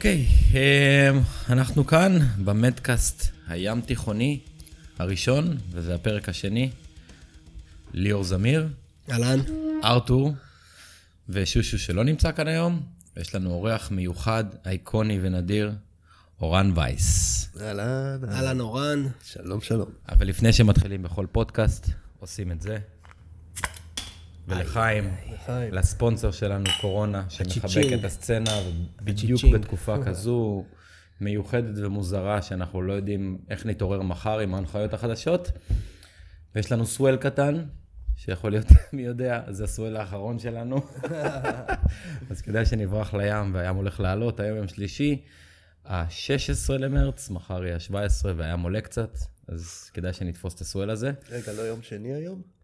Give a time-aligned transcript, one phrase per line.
[0.00, 4.40] אוקיי, אמ, אנחנו כאן במדקאסט הים תיכוני
[4.98, 6.70] הראשון, וזה הפרק השני.
[7.92, 8.68] ליאור זמיר,
[9.10, 9.38] אהלן.
[9.84, 10.32] ארתור
[11.28, 12.82] ושושו שלא נמצא כאן היום.
[13.16, 15.72] יש לנו אורח מיוחד, אייקוני ונדיר,
[16.40, 17.48] אורן וייס.
[17.60, 19.06] אהלן, אהלן אורן.
[19.24, 19.88] שלום, שלום.
[20.08, 22.78] אבל לפני שמתחילים בכל פודקאסט, עושים את זה.
[24.50, 25.74] ולחיים, לחיים.
[25.74, 27.92] לספונסר שלנו, קורונה, שמחבק.
[27.94, 28.60] את הסצנה,
[29.06, 29.54] הצ'יצ'ינג.
[29.54, 30.64] בתקופה כזו
[31.20, 35.52] מיוחדת ומוזרה, שאנחנו לא יודעים איך נתעורר מחר עם ההנחיות החדשות.
[36.54, 37.64] ויש לנו סוול קטן,
[38.16, 40.80] שיכול להיות, מי יודע, זה הסוול האחרון שלנו.
[42.30, 45.22] אז כדאי שנברח לים, והים הולך לעלות, היום יום שלישי,
[45.84, 51.12] ה-16 למרץ, מחר יהיה ה-17, והים עולה קצת, אז כדאי שנתפוס את הסוול הזה.
[51.30, 52.59] רגע, לא יום שני היום?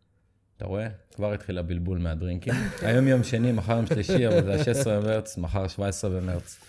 [0.57, 0.89] אתה רואה?
[1.15, 2.55] כבר התחיל הבלבול מהדרינקים.
[2.83, 6.61] היום יום שני, מחר יום שלישי, אבל זה ה-16 במרץ, מחר 17 במרץ.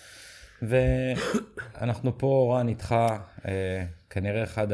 [0.62, 2.94] ואנחנו פה, אורן, איתך,
[3.48, 4.66] אה, כנראה אחד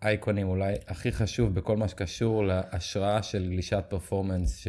[0.00, 4.64] האייקונים אולי הכי חשוב בכל מה שקשור להשראה של גלישת פרפורמנס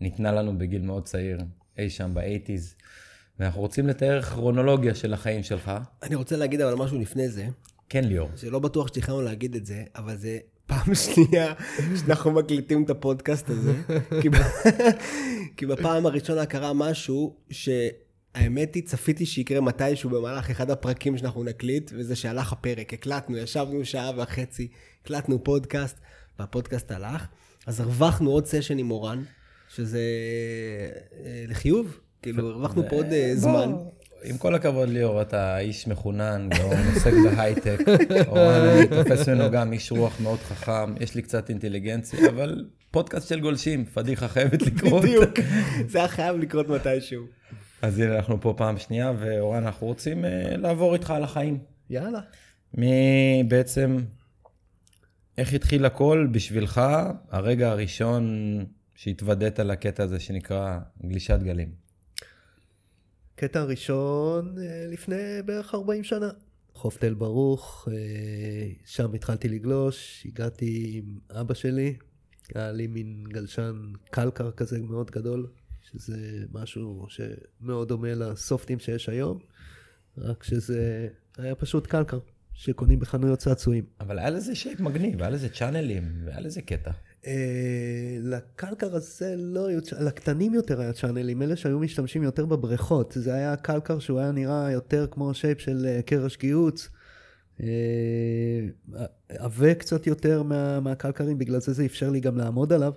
[0.00, 1.38] שניתנה לנו בגיל מאוד צעיר,
[1.78, 2.74] אי שם באייטיז.
[3.38, 5.72] ואנחנו רוצים לתאר כרונולוגיה של החיים שלך.
[6.02, 7.46] אני רוצה להגיד אבל משהו לפני זה,
[7.88, 8.30] כן, ליאור.
[8.36, 11.54] שלא בטוח שתכננו להגיד את זה, אבל זה פעם שנייה
[11.96, 13.72] שאנחנו מקליטים את הפודקאסט הזה.
[14.22, 14.28] כי.
[15.56, 21.90] כי בפעם הראשונה קרה משהו שהאמת היא, צפיתי שיקרה מתישהו במהלך אחד הפרקים שאנחנו נקליט,
[21.94, 22.94] וזה שהלך הפרק.
[22.94, 24.68] הקלטנו, ישבנו שעה וחצי,
[25.02, 25.96] הקלטנו פודקאסט,
[26.38, 27.26] והפודקאסט הלך.
[27.66, 29.22] אז הרווחנו עוד סשן עם אורן,
[29.68, 30.00] שזה
[31.24, 31.98] אה, לחיוב.
[32.22, 33.72] כאילו, הרווחנו פה עוד אה, זמן.
[34.24, 37.78] עם כל הכבוד ליאור, אתה איש מחונן, גאון, עוסק בהייטק.
[38.28, 43.28] אורן, אני תופס ממנו גם איש רוח מאוד חכם, יש לי קצת אינטליגנציה, אבל פודקאסט
[43.28, 45.02] של גולשים, פדיחה חייבת לקרות.
[45.02, 45.30] בדיוק.
[45.88, 47.24] זה היה חייב לקרות מתישהו.
[47.82, 51.58] אז הנה, אנחנו פה פעם שנייה, ואורן, אנחנו רוצים אה, לעבור איתך על החיים.
[51.90, 52.20] יאללה.
[52.74, 53.96] מי בעצם,
[55.38, 56.80] איך התחיל הכל בשבילך,
[57.30, 58.24] הרגע הראשון
[58.94, 61.85] שהתוודעת לקטע הזה שנקרא גלישת גלים?
[63.36, 66.30] קטע ראשון אה, לפני בערך 40 שנה.
[66.74, 71.96] חוף תל ברוך, אה, שם התחלתי לגלוש, הגעתי עם אבא שלי,
[72.54, 75.46] היה לי מין גלשן קלקר כזה מאוד גדול,
[75.82, 79.38] שזה משהו שמאוד דומה לסופטים שיש היום,
[80.18, 81.08] רק שזה
[81.38, 82.18] היה פשוט קלקר,
[82.54, 83.84] שקונים בחנויות צעצועים.
[84.00, 86.90] אבל היה לזה שייפ מגניב, היה לזה צ'אנלים, והיה לזה קטע.
[87.26, 93.12] אה, לקלקר הזה לא היו, לקטנים יותר היה צ'אנלים, אלה שהיו משתמשים יותר בבריכות.
[93.16, 96.88] זה היה קלקר שהוא היה נראה יותר כמו שייפ של אה, קרש גיהוץ.
[97.62, 97.66] אה,
[99.28, 102.92] עבה קצת יותר מה, מהקלקרים, בגלל זה זה אפשר לי גם לעמוד עליו.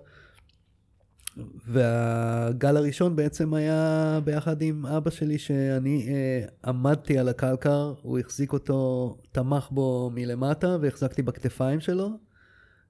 [1.67, 8.53] והגל הראשון בעצם היה ביחד עם אבא שלי, שאני אה, עמדתי על הקלקר, הוא החזיק
[8.53, 12.28] אותו, תמך בו מלמטה והחזקתי בכתפיים שלו.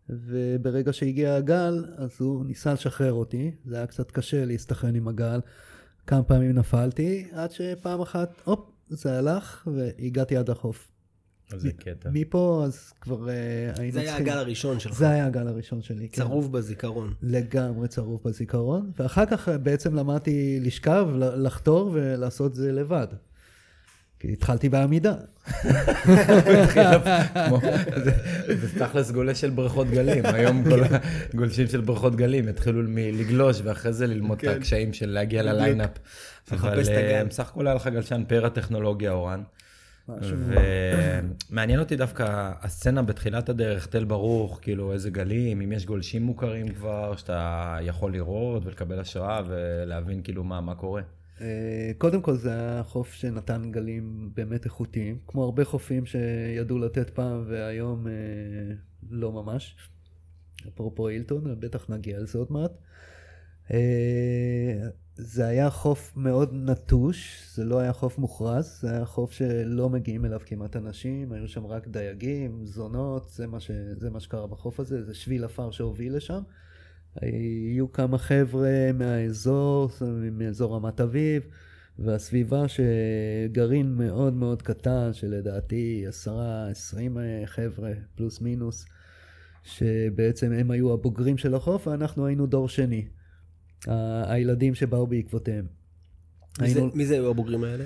[0.09, 3.52] וברגע שהגיע הגל, אז הוא ניסה לשחרר אותי.
[3.66, 5.40] זה היה קצת קשה להסתכן עם הגל.
[6.08, 10.92] כמה פעמים נפלתי, עד שפעם אחת, הופ, זה הלך, והגעתי עד החוף.
[11.53, 12.09] איזה קטע.
[12.14, 13.34] מפה אז כבר אה,
[13.78, 14.98] היינו זה היה הגל הראשון שלך.
[14.98, 16.22] זה היה הגל הראשון שלי, כן.
[16.22, 17.14] צרוב בזיכרון.
[17.22, 23.08] לגמרי צרוף בזיכרון, ואחר כך אה, בעצם למדתי לשכב, לחתור ולעשות זה לבד.
[24.19, 25.13] כי התחלתי בעמידה.
[28.03, 30.80] זה- תכלס גולש של בריכות גלים, היום כל
[31.34, 35.90] הגולשים של בריכות גלים התחילו מלגלוש ואחרי זה ללמוד את הקשיים של להגיע לליינאפ.
[36.52, 37.07] אבל לחפש את הגל.
[37.13, 39.41] אה, בסך הכל היה לך גלשן פאר הטכנולוגיה, אורן.
[41.50, 46.68] ומעניין אותי דווקא הסצנה בתחילת הדרך, תל ברוך, כאילו איזה גלים, אם יש גולשים מוכרים
[46.69, 51.01] כבר, שאתה יכול לראות ולקבל השראה ולהבין כאילו מה, מה קורה.
[51.41, 57.09] אה, קודם כל זה היה חוף שנתן גלים באמת איכותיים, כמו הרבה חופים שידעו לתת
[57.09, 58.13] פעם והיום אה,
[59.09, 59.75] לא ממש.
[60.68, 62.71] אפרופו אילטון, בטח נגיע לזה עוד מעט.
[63.71, 69.89] אה, זה היה חוף מאוד נטוש, זה לא היה חוף מוכרז, זה היה חוף שלא
[69.89, 73.71] מגיעים אליו כמעט אנשים, היו שם רק דייגים, זונות, זה מה, ש...
[73.97, 76.42] זה מה שקרה בחוף הזה, זה שביל עפר שהוביל לשם.
[77.21, 79.89] היו כמה חבר'ה מהאזור,
[80.31, 81.44] מאזור רמת אביב,
[82.00, 88.86] והסביבה שגרעין מאוד מאוד קטן, שלדעתי עשרה, עשרים חבר'ה, פלוס מינוס,
[89.63, 93.06] שבעצם הם היו הבוגרים של החוף, ואנחנו היינו דור שני.
[94.25, 95.66] הילדים שבאו בעקבותיהם.
[96.62, 97.83] מי זה- היינו- מי זה היו הבוגרים האלה?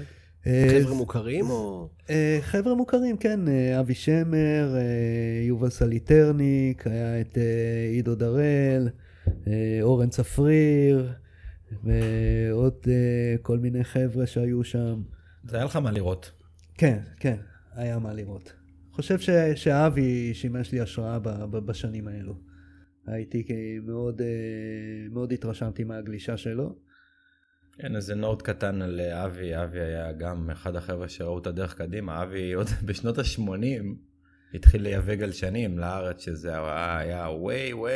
[0.47, 1.89] אה, חבר'ה מוכרים או...
[2.09, 4.81] אה, חבר'ה מוכרים, כן, אה, אבי שמר, אה,
[5.47, 7.43] יובל סליטרניק, היה את אה,
[7.91, 9.02] עידו דראל, אה,
[9.81, 11.13] אורן צפריר,
[11.83, 15.01] ועוד אה, כל מיני חבר'ה שהיו שם.
[15.43, 16.31] זה היה לך מה לראות.
[16.77, 17.37] כן, כן,
[17.75, 18.53] היה מה לראות.
[18.91, 22.35] חושב ש, שאבי שימש לי השראה ב, ב, בשנים האלו.
[23.07, 23.43] הייתי
[23.83, 24.27] מאוד, אה,
[25.11, 26.75] מאוד התרשמתי מהגלישה שלו.
[27.77, 31.75] כן, איזה note קטן על אה, אבי, אבי היה גם אחד החבר'ה שראו את הדרך
[31.75, 33.85] קדימה, אבי עוד בשנות ה-80
[34.53, 36.53] התחיל לייבא גלשנים לארץ, שזה
[36.97, 37.91] היה- ווי ווי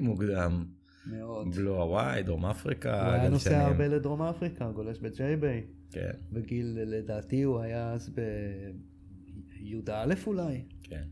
[0.00, 0.64] מוקדם.
[1.10, 1.54] מאוד.
[1.56, 3.66] בלו הוואי, דרום אפריקה, הוא היה נוסע גלשנים.
[3.66, 5.64] הרבה לדרום אפריקה, גולש ב J-Bay.
[5.90, 11.02] כן, בגיל, לדעתי הוא היה אז בי"א אולי, כן.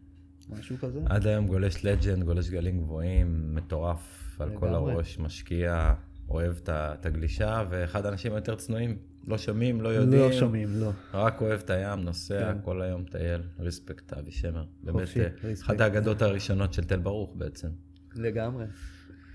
[0.48, 1.00] משהו כזה.
[1.06, 4.68] עד היום גולש legend, גולש גלים גבוהים, מטורף על כל.
[4.68, 5.94] הראש, משקיע,
[6.28, 8.96] אוהב את הגלישה, ואחד האנשים היותר צנועים.
[9.26, 10.22] לא שומעים, לא יודעים.
[10.22, 10.90] לא שומעים, לא.
[11.14, 12.58] רק אוהב את הים, נוסע כן.
[12.64, 14.64] כל היום, טייל, ריספקט, אבי שמר.
[14.82, 15.70] באמת, חופשי, אה, ריספקט.
[15.70, 17.68] אחת האגדות הראשונות של תל ברוך בעצם.
[18.14, 18.64] לגמרי.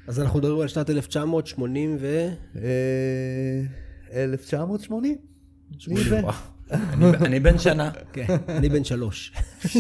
[0.08, 2.30] אז אנחנו מדברים על שנת 1980 ו...
[2.56, 3.62] אה,
[4.24, 5.18] 1980?
[5.88, 6.36] לי ו- וואו,
[6.72, 7.92] אני- אני בן שנה.
[8.14, 9.34] כן, אני בן שלוש.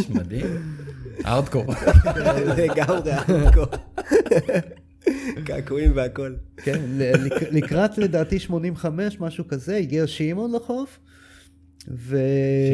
[0.09, 0.45] מדהים.
[1.25, 1.65] ארדקור.
[2.57, 3.65] לגמרי, ארדקור.
[5.49, 6.33] קעקועים והכל.
[6.57, 6.81] כן,
[7.51, 10.99] לקראת לדעתי 85, משהו כזה, הגיע שמעון לחוף.
[11.91, 12.17] ו...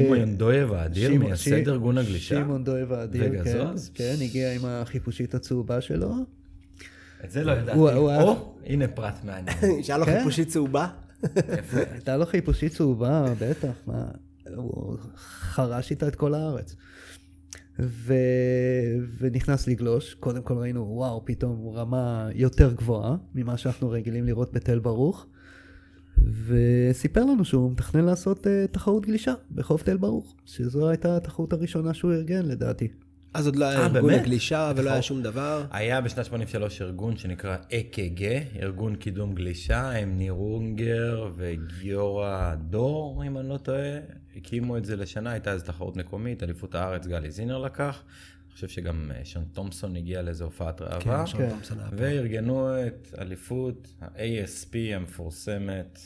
[0.04, 2.36] שמעון ינדויב האדיר, מייסד ש- ארגון הגלישה.
[2.36, 3.66] שמעון דויב האדיר, כן.
[3.94, 6.13] כן, הגיע עם החיפושית הצהובה שלו.
[7.25, 7.77] את זה לא ידעתי.
[7.77, 9.57] הוא- הוא היה- או, הנה פרט מעניין.
[9.83, 10.18] שהיה לו כן.
[10.18, 10.88] חיפושית צהובה.
[11.92, 14.06] הייתה לו חיפושית צהובה, בטח, מה,
[14.56, 14.98] הוא
[15.50, 16.75] חרש איתה את כל הארץ.
[17.80, 18.13] ו...
[19.18, 24.80] ונכנס לגלוש, קודם כל ראינו, וואו, פתאום רמה יותר גבוהה ממה שאנחנו רגילים לראות בתל
[24.80, 25.25] ברוך.
[26.45, 31.94] וסיפר לנו שהוא מתכנן לעשות uh, תחרות גלישה בחוף תל ברוך, שזו הייתה התחרות הראשונה
[31.94, 32.88] שהוא ארגן לדעתי.
[33.36, 34.22] אז עוד לא היה אה, ארגון באמת?
[34.22, 35.02] הגלישה ולא היה.
[35.02, 35.66] שום דבר.
[35.72, 38.24] היה בשנת 83 ארגון שנקרא אק"ג,
[38.62, 44.00] ארגון קידום גלישה, הם ניר אונגר וגיורא דור, אם אני לא טועה,
[44.36, 48.04] הקימו את זה לשנה, הייתה איזו תחרות מקומית, אליפות הארץ גלי זינר לקח,
[48.48, 51.50] אני חושב שגם אה, שון תומפסון הגיע לאיזו הופעת ראווה, כן, שון כן.
[51.50, 51.96] תומפסון היה פה.
[52.00, 56.00] וארגנו את אליפות ה-ASP המפורסמת,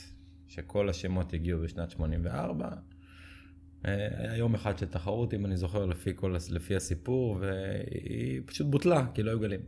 [0.48, 2.70] שכל השמות הגיעו בשנת 84.
[3.86, 8.68] אה, היה יום אחד של תחרות, אם אני זוכר, לפי, כל, לפי הסיפור, והיא פשוט
[8.68, 9.60] בוטלה, כי לא היו גלים.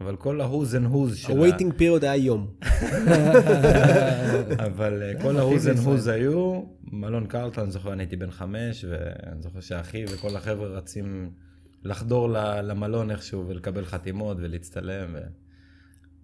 [0.00, 1.44] אבל כל ה-who's and who's של ה...
[1.44, 2.46] ה-waiting period היה יום.
[4.66, 6.62] אבל אה, כל ה-who's and who's היו,
[6.92, 11.30] מלון קרלטון, אני זוכר, אני הייתי בן חמש, ואני זוכר שאחי וכל החבר'ה רצים
[11.84, 12.28] לחדור
[12.62, 15.16] למלון איכשהו ולקבל חתימות ולהצטלם,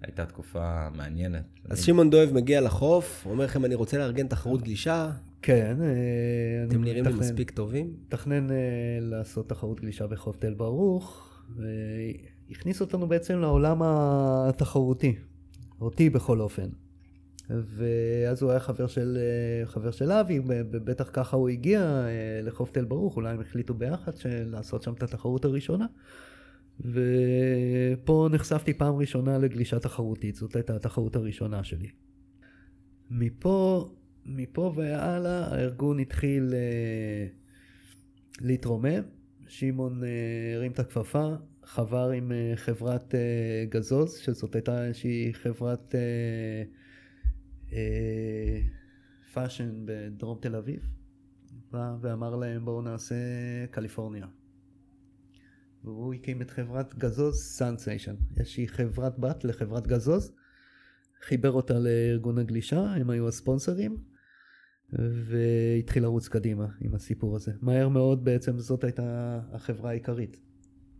[0.02, 1.44] והייתה תקופה מעניינת.
[1.70, 5.10] אז שמעון דואב מגיע לחוף, אומר לכם, אני רוצה לארגן תחרות גלישה,
[5.42, 7.94] כן, אה, אתם נראים לי מספיק טובים.
[8.06, 8.56] מתכנן אה,
[9.00, 11.34] לעשות תחרות גלישה בחוף תל ברוך,
[12.48, 15.16] והכניס אותנו בעצם לעולם התחרותי,
[15.80, 16.68] אותי בכל אופן.
[17.50, 20.40] ואז הוא היה חבר של, אה, חבר של אבי,
[20.70, 22.06] בטח ככה הוא הגיע
[22.42, 25.86] לחוף תל ברוך, אולי הם החליטו ביחד לעשות שם את התחרות הראשונה.
[26.80, 31.88] ופה נחשפתי פעם ראשונה לגלישה תחרותית, זאת הייתה התחרות הראשונה שלי.
[33.10, 33.90] מפה,
[34.28, 37.26] מפה והלאה הארגון התחיל אה,
[38.40, 39.02] להתרומם,
[39.48, 40.08] שמעון אה,
[40.54, 43.14] הרים את הכפפה, חבר עם אה, חברת
[43.68, 45.94] גזוז, שזאת הייתה איזושהי חברת
[49.32, 50.88] fashion בדרום תל אביב,
[51.70, 53.14] בא ואמר להם בואו נעשה
[53.70, 54.26] קליפורניה.
[55.84, 60.32] והוא הקים את חברת גזוז Sensation, איזושהי חברת בת לחברת גזוז,
[61.20, 63.96] חיבר אותה לארגון הגלישה, הם היו הספונסרים,
[64.92, 67.52] והתחיל לרוץ קדימה עם הסיפור הזה.
[67.60, 70.40] מהר מאוד בעצם זאת הייתה החברה העיקרית.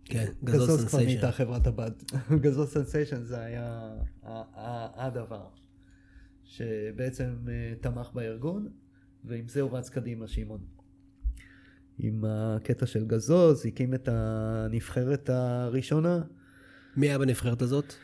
[0.05, 1.07] כן, גזוז גזוז כבר Sensation.
[1.07, 2.05] נהייתה חברת הבת.
[2.43, 3.95] גזוז Sensation זה היה
[4.97, 5.49] הדבר
[6.45, 8.69] שבעצם אה, תמך בארגון,
[9.25, 10.61] ועם זה הוא רץ קדימה, שמעון.
[11.99, 16.23] עם הקטע של גזוז, הקים את הנבחרת הראשונה.
[16.97, 17.95] מי היה בנבחרת הזאת?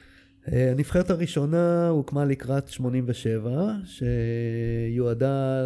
[0.53, 5.63] אה, הנבחרת הראשונה הוקמה לקראת 87, שיועדה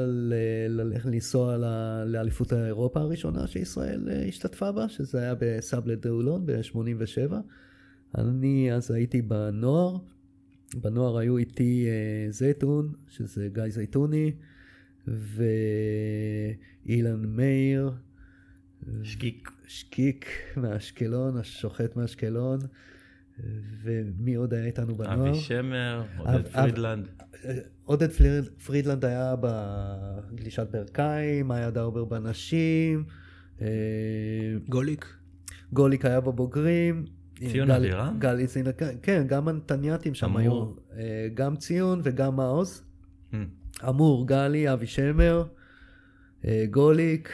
[0.68, 1.56] ללכת לנסוע
[2.06, 7.34] לאליפות האירופה הראשונה שישראל אה, השתתפה בה, שזה היה בסבלה דאולון ב-87.
[8.18, 9.96] אני אז הייתי בנוער,
[10.74, 14.32] בנוער היו איתי אה, זייתון, שזה גיא זייתוני,
[15.06, 17.92] ואילן מאיר,
[19.02, 19.50] שקיק.
[19.68, 22.58] שקיק מאשקלון, השוחט מאשקלון,
[23.82, 25.28] ומי עוד היה איתנו בנוער?
[25.30, 27.08] אבי שמר, אב- עודד אב- פרידלנד.
[27.84, 33.04] עודד פריד- פרידלנד היה בגלישת ברכיים, היה דרבר בנשים,
[33.60, 33.66] אה,
[34.68, 35.06] גוליק?
[35.72, 37.04] גוליק היה בבוגרים.
[37.52, 38.16] ציון גל- אבירם?
[38.18, 38.70] גלי צינה,
[39.02, 40.38] כן, גם הנתניאתים שם אמור.
[40.40, 42.82] היו, אה, גם ציון וגם מעוז.
[43.32, 43.36] Hmm.
[43.88, 45.44] אמור, גלי, אבי שמר,
[46.44, 47.30] אה, גוליק,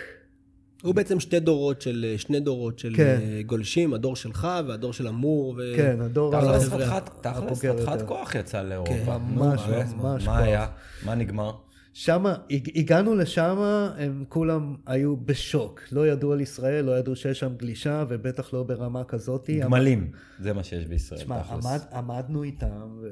[0.85, 3.19] הוא בעצם שתי דורות של, שני דורות של כן.
[3.23, 5.55] אה, גולשים, הדור שלך והדור של אמור.
[5.59, 5.73] ו...
[5.77, 8.03] כן, הדור חתיכת- תכלס חתיכת.
[8.07, 8.93] כוח יצא לאירופה.
[8.95, 9.61] כן, ממש,
[9.97, 10.39] ממש מה.
[10.39, 10.67] היה?
[11.05, 11.53] מה נגמר?
[11.93, 13.57] שמה, הג- הגענו לשם,
[13.99, 15.81] הם כולם היו בשוק.
[15.93, 19.51] לא ידעו על ישראל, לא ידעו שיש שם גלישה, ובטח לא ברמה כזאת.
[19.61, 21.41] גמלים, זה מה שיש בישראל, תשמע.
[21.51, 23.09] עמד, עמדנו איתם, ו,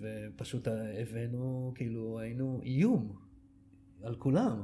[0.00, 0.68] ופשוט
[1.02, 3.12] הבאנו, כאילו, היינו איום
[4.02, 4.62] על כולם.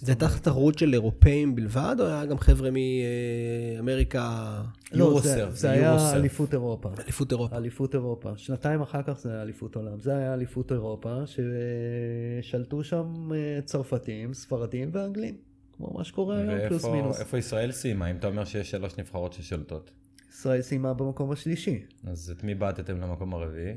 [0.00, 4.62] זה הייתה תחרות של אירופאים בלבד, או היה גם חבר'ה מאמריקה,
[4.92, 6.12] לא, יורוסרף, זה, היה.
[6.12, 6.90] אליפות אירופה.
[7.04, 7.56] אליפות אירופה?
[7.56, 8.32] אליפות אירופה.
[8.36, 10.00] שנתיים אחר כך זה היה אליפות עולם.
[10.00, 15.34] זה היה אליפות אירופה, ששלטו שם אה, צרפתים, ספרדים ואנגלים.
[15.76, 17.20] כמו מה שקורה היום, פלוס ואיפה מינוס.
[17.20, 18.10] איפה ישראל סיימה?
[18.10, 19.90] אם אתה אומר שיש שלוש נבחרות ששולטות.
[20.30, 21.82] ישראל סיימה במקום השלישי.
[22.04, 23.74] אז את מי בעטתם למקום הרביעי?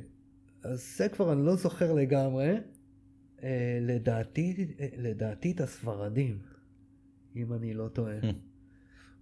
[0.63, 2.55] אז זה כבר אני לא זוכר לגמרי.
[3.43, 6.39] אה, לדעתי, אה, לדעתי את הספרדים,
[7.35, 8.19] אם אני לא טועה.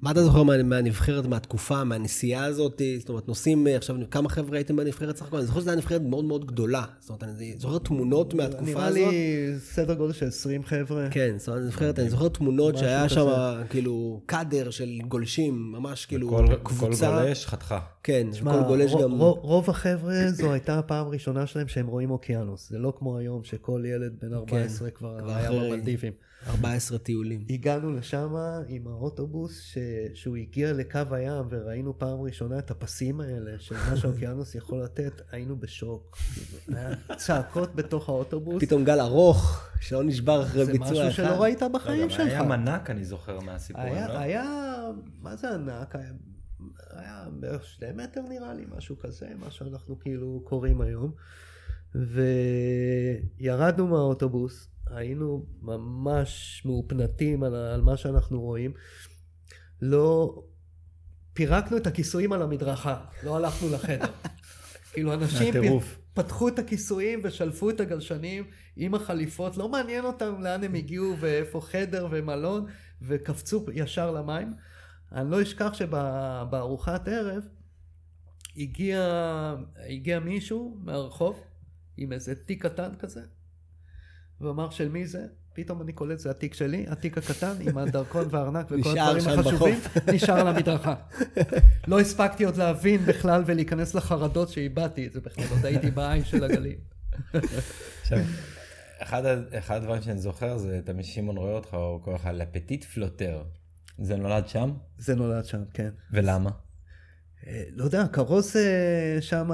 [0.01, 2.81] מה אתה זוכר מה- מהנבחרת, מהתקופה, מהנסיעה הזאת?
[2.99, 5.37] זאת אומרת, נוסעים אה, עכשיו, כמה חבר'ה הייתם בנבחרת סך הכל?
[5.37, 6.83] אני זוכר שזו הייתה נבחרת מאוד מאוד גדולה.
[6.99, 8.97] זאת אומרת, אני זוכר תמונות מהתקופה נראה הזאת.
[8.97, 9.13] לי
[9.59, 11.07] סדר גודל של 20 חבר'ה.
[11.11, 13.09] כן, זאת אומרת, נבחרת, אני זוכר תמונות שהיה.
[13.09, 13.27] שם,
[13.69, 17.21] כאילו, קאדר של גולשים, ממש כאילו, כל- כל קבוצה.
[17.23, 17.79] גולש חתכה.
[18.03, 19.11] כן, כל גולש רוב, גם...
[19.41, 22.69] רוב, החבר'ה זו הייתה הפעם הראשונה שלהם שהם רואים אוקיינוס.
[22.69, 26.13] זה לא כמו היום שכל ילד בן 14 כבר כן, כבר היה במלדיבים.
[26.47, 27.45] 14 טיולים.
[27.49, 28.35] הגענו לשם
[28.67, 29.77] עם האוטובוס ש...
[30.13, 35.21] שהוא הגיע לקו הים וראינו פעם ראשונה את הפסים האלה של מה שהאוקיינוס יכול לתת,
[35.31, 36.17] היינו בשוק.
[36.67, 38.63] היה צעקות בתוך האוטובוס.
[38.63, 41.07] פתאום גל ארוך, שלא נשבר אחרי זה ביצוע אחד.
[41.07, 42.27] משהו שלא ראית לא, בחיים גם שלך.
[42.27, 44.13] היה מנק, אני זוכר מהסיפורים, היה, לא?
[44.13, 44.43] היה,
[45.21, 45.95] מה זה ענק?
[45.95, 46.11] היה,
[46.89, 51.11] היה בערך שני מטר נראה לי, משהו כזה, מה שאנחנו כאילו קוראים היום.
[53.39, 58.73] וירדנו מהאוטובוס, היינו ממש מאופנתים על, על מה שאנחנו רואים.
[59.81, 60.41] לא,
[61.33, 64.11] פירקנו את הכיסויים על המדרכה, לא הלכנו לחדר.
[64.93, 65.99] כאילו אנשים פ-.
[66.13, 68.43] פתחו את הכיסויים ושלפו את הגלשנים
[68.75, 72.65] עם החליפות, לא מעניין אותם לאן הם הגיעו ואיפה חדר ומלון,
[73.01, 74.53] וקפצו ישר למים.
[75.11, 77.43] אני לא אשכח שבארוחת ערב
[78.57, 79.01] הגיע,
[79.89, 81.43] הגיע מישהו מהרחוב
[81.97, 83.21] עם איזה תיק קטן כזה,
[84.41, 85.25] ואמר של מי זה?
[85.53, 89.79] פתאום אני קולט זה התיק שלי, התיק הקטן עם הדרכון והארנק וכל הדברים החשובים.
[90.13, 90.95] נשאר על המדרכה.
[91.87, 96.43] לא הספקתי עוד להבין בכלל ולהיכנס לחרדות שאיבדתי את זה בכלל, עוד הייתי בעין של
[96.43, 96.77] הגלים.
[98.01, 98.19] עכשיו,
[98.99, 99.23] אחד
[99.57, 103.43] אחד הדברים שאני זוכר זה תמיד שמעון רואה אותך, הוא קורא לך לפטיט פלוטר.
[103.97, 104.73] זה נולד שם?
[104.97, 105.89] זה נולד שם, כן.
[106.11, 106.49] ולמה?
[107.47, 109.51] אה, לא יודע, כרוז אה, שם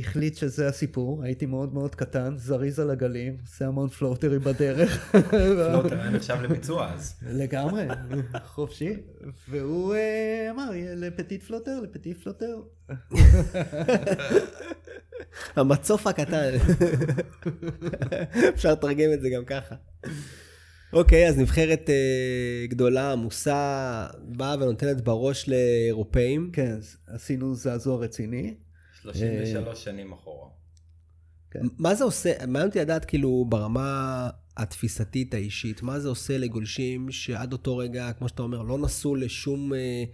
[0.00, 5.14] החליט שזה הסיפור, הייתי מאוד מאוד קטן, זריז על הגלים, עושה המון פלוטרים בדרך.
[5.70, 7.14] floater היה נחשב לביצוע אז.
[7.22, 7.86] לגמרי,
[8.44, 8.96] חופשי.
[9.48, 12.60] והוא אה, אמר, le petit floater, le petit floater.
[15.56, 16.50] המצוף הקטן.
[18.54, 19.74] אפשר לתרגם את זה גם ככה.
[20.96, 26.50] אוקיי, אז נבחרת אה, גדולה, עמוסה, באה ונותנת בראש לאירופאים.
[26.52, 26.76] כן,
[27.06, 28.54] עשינו זעזוע רציני.
[29.02, 30.48] 33 שנים אחורה.
[31.78, 37.52] מה זה עושה, מעניין אותי לדעת כאילו ברמה התפיסתית האישית, מה זה עושה לגולשים שעד
[37.52, 40.04] אותו רגע, כמו שאתה אומר, לא נסעו לשום אה,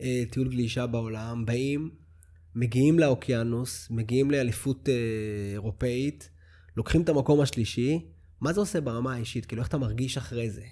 [0.00, 1.90] אה, טיול גלישה בעולם, באים,
[2.54, 4.94] מגיעים לאוקיינוס, מגיעים לאליפות אה,
[5.52, 6.30] אירופאית,
[6.76, 8.06] לוקחים את המקום השלישי,
[8.40, 9.46] מה זה עושה ברמה האישית?
[9.46, 10.62] כאילו, איך אתה מרגיש אחרי זה?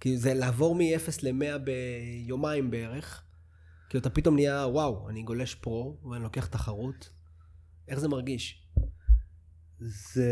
[0.00, 3.22] כאילו, זה לעבור מ-0 ל-100 ביומיים בערך.
[3.88, 7.10] כאילו, אתה פתאום נהיה, וואו, אני גולש פרו, ואני לוקח תחרות.
[7.88, 8.66] איך זה מרגיש?
[9.80, 10.28] זה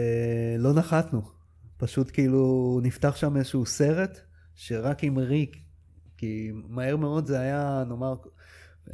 [0.58, 1.22] לא נחתנו.
[1.76, 4.20] פשוט כאילו נפתח שם איזשהו סרט
[4.54, 5.56] שרק עם ריק,
[6.16, 8.14] כי מהר מאוד זה היה, נאמר,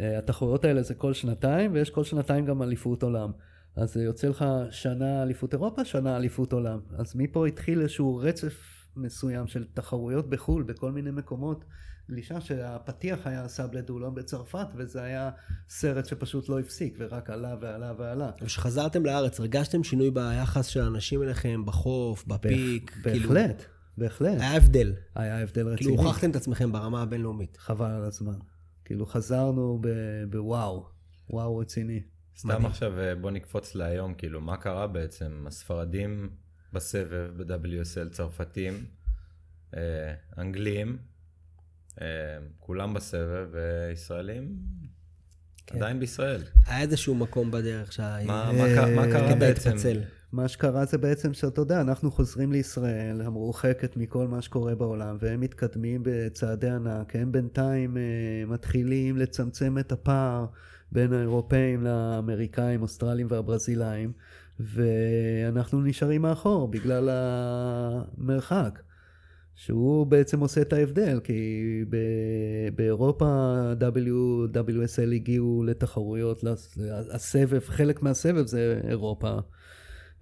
[0.01, 3.33] אה, התחרויות האלה זה כל שנתיים, ויש כל שנתיים גם אליפות עולם.
[3.77, 6.81] אז יוצא לך שנה אליפות אירופה, שנה אליפות עולם.
[6.99, 11.65] אז מפה התחיל איזשהו רצף מסוים של תחרויות בחו"ל, בכל מיני מקומות.
[12.11, 15.31] גלישה שהפתיח היה סאבלה דולון בצרפת, וזה היה
[15.69, 18.31] סרט שפשוט לא הפסיק, ורק עלה ועלה ועלה.
[18.45, 22.91] כשחזרתם לארץ, הרגשתם שינוי ביחס של האנשים אליכם, בחוף, בפיק?
[23.03, 23.65] כאילו, בהחלט,
[23.99, 24.41] בהחלט.
[24.41, 24.93] היה הבדל.
[25.15, 25.77] היה הבדל רציני.
[25.77, 27.57] כאילו הוכחתם את עצמכם ברמה הבינלאומית.
[27.57, 28.39] חבל על הזמן.
[28.85, 30.87] כאילו חזרנו ב- בוואו,
[31.31, 32.03] וואו רציני.
[32.39, 32.67] סתם מדהים.
[32.67, 35.45] עכשיו אה, בוא נקפוץ להיום, כאילו, מה קרה בעצם?
[35.47, 36.31] הספרדים
[36.73, 38.85] בסבב, ב-WSL, צרפתים,
[39.77, 39.81] אה,
[40.39, 40.99] אנגלים,
[42.01, 42.07] אה,
[42.59, 44.57] כולם בסבב, וישראלים
[45.67, 45.77] כן.
[45.77, 46.43] עדיין בישראל.
[46.67, 48.17] היה איזשהו מקום בדרך שה...
[48.27, 49.71] מה- מה קרה- מה קרה בעצם?
[49.71, 50.01] התפצל.
[50.33, 55.41] מה שקרה זה בעצם שאתה יודע, אנחנו חוזרים לישראל המרוחקת מכל מה שקורה בעולם, והם
[55.41, 58.03] מתקדמים בצעדי ענק, הם בינתיים אה,
[58.47, 60.47] מתחילים לצמצם את הפער
[60.93, 64.13] בין האירופאים לאמריקאים, אוסטרלים והברזילאים,
[64.61, 68.81] ואנחנו נשארים מאחור בגלל המרחק.
[69.57, 71.85] שהוא בעצם עושה את ההבדל, כי
[72.75, 73.59] באירופה
[74.53, 76.45] WSL הגיעו לתחרויות,
[77.11, 79.39] הסבב, חלק מהסבב זה אירופה,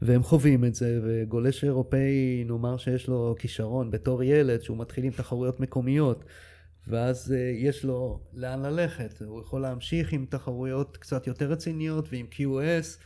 [0.02, 5.10] והם חווים את זה, וגולש אירופאי, נאמר שיש לו כישרון בתור ילד, שהוא מתחיל עם
[5.10, 6.24] תחרויות מקומיות,
[6.86, 12.26] ואז אה, יש לו לאן ללכת, הוא יכול להמשיך עם תחרויות קצת יותר רציניות ועם
[12.32, 13.02] QS,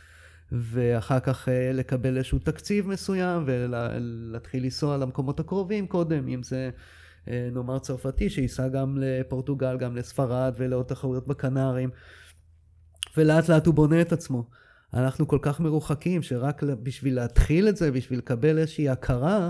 [0.51, 6.69] ואחר כך אה, לקבל איזשהו תקציב מסוים ולהתחיל לנסוע למקומות הקרובים קודם, אם זה
[7.27, 11.89] אה, נאמר צרפתי, שייסע גם לפורטוגל, גם לספרד ולעוד תחרויות בקנרים,
[13.17, 14.49] ולאט לאט הוא בונה את עצמו.
[14.93, 19.49] אנחנו כל כך מרוחקים, שרק בשביל להתחיל את זה, בשביל לקבל איזושהי הכרה,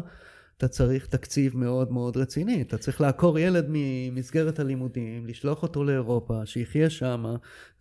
[0.58, 2.62] אתה צריך תקציב מאוד מאוד רציני.
[2.62, 7.26] אתה צריך לעקור ילד ממסגרת הלימודים, לשלוח אותו לאירופה, שיחיה שם,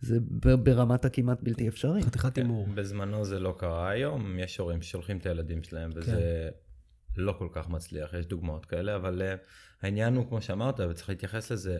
[0.01, 0.17] זה
[0.63, 2.03] ברמת הכמעט בלתי אפשרי.
[2.03, 2.67] חתיכת כן, הימור.
[2.75, 7.21] בזמנו זה לא קרה היום, יש הורים ששולחים את הילדים שלהם, וזה כן.
[7.21, 9.47] לא כל כך מצליח, יש דוגמאות כאלה, אבל uh,
[9.81, 11.77] העניין הוא, כמו שאמרת, וצריך להתייחס לזה,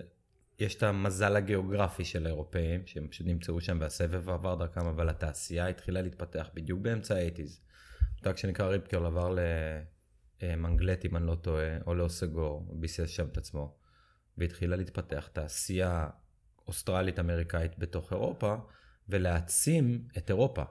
[0.59, 5.67] יש את המזל הגיאוגרפי של האירופאים, שהם פשוט נמצאו שם והסבב עבר דרכם, אבל התעשייה
[5.67, 7.61] התחילה להתפתח בדיוק באמצע האייטיז.
[8.15, 9.39] מותג שנקרא ריפקרל עבר ל...
[9.39, 9.81] אה,
[10.43, 13.75] מנגלט, אם אני לא טועה, או לאוסגור, ביסס שם את עצמו,
[14.37, 16.09] והתחילה להתפתח תעשייה
[16.67, 18.55] אוסטרלית-אמריקאית בתוך אירופה,
[19.09, 20.63] ולהעצים את אירופה.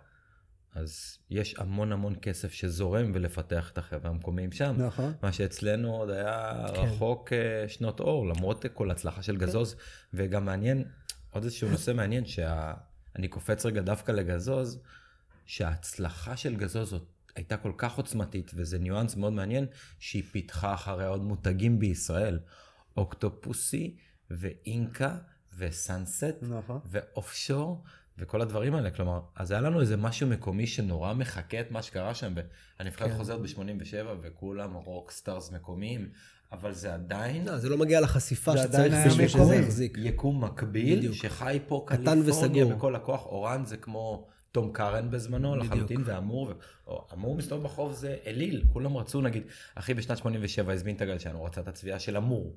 [0.75, 4.75] אז יש המון המון כסף שזורם ולפתח את החבר'ה המקומיים שם.
[4.79, 5.13] נכון.
[5.23, 6.81] מה שאצלנו עוד היה כן.
[6.81, 9.47] רחוק אה, שנות אור, למרות כל הצלחה של כן.
[9.47, 9.77] גזוז.
[10.15, 10.85] וגם מעניין,
[11.31, 14.83] עוד איזשהו נושא מעניין, שאני קופץ רגע דווקא לגזוז,
[15.47, 19.67] שההצלחה של גזוז זאת הייתה כל כך עוצמתית, וזה ניואנס מאוד מעניין,
[19.99, 22.39] שהיא פיתחה אחרי עוד מותגים בישראל.
[22.97, 23.97] Octopussy
[24.31, 25.17] ו Inca
[25.59, 26.81] ו Sunset נכון.
[26.87, 27.85] ו Offshore
[28.19, 28.91] וכל הדברים האלה.
[28.91, 32.35] כלומר, אז היה לנו איזה משהו מקומי שנורא מחקה את מה שקרה שם.
[32.79, 33.17] הנבחרת כן.
[33.17, 36.09] חוזרת ב-87 וכולם rockstars מקומיים.
[36.53, 37.45] אבל זה עדיין...
[37.45, 39.99] לא, זה לא מגיע לחשיפה שצריך בשביל שזה יחזיק.
[40.01, 41.15] יקום מקביל, בדיוק.
[41.15, 43.27] שחי פה קליפורניה בכל הכוח.
[43.27, 45.73] אורן זה כמו תום קארן בזמנו בדיוק.
[45.73, 46.53] לחלוטין, ואמור,
[47.13, 49.43] אמור מסתובב בחוף זה אליל, כולם רצו נגיד,
[49.75, 52.57] אחי בשנת 87 הזמין את הגל שלנו, רצה את הצביעה של אמור.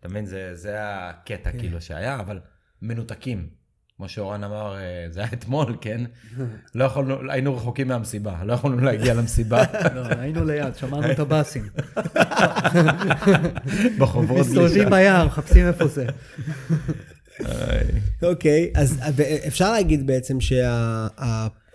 [0.00, 1.58] אתה מבין, זה, זה הקטע כן.
[1.58, 2.40] כאילו שהיה, אבל
[2.82, 3.48] מנותקים.
[3.96, 6.00] כמו שאורן אמר, אה, זה היה אתמול, כן?
[6.74, 9.62] לא יכולנו, היינו רחוקים מהמסיבה, לא יכולנו להגיע למסיבה.
[9.94, 11.64] לא, היינו ליד, שמענו את הבאסים.
[13.98, 16.06] בחוברות מסתובבים ביער, מחפשים איפה זה.
[18.22, 18.98] אוקיי, אז
[19.46, 20.38] אפשר להגיד בעצם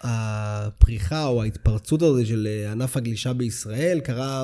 [0.02, 4.44] שהפריחה או ההתפרצות הזאת של ענף הגלישה בישראל קרה,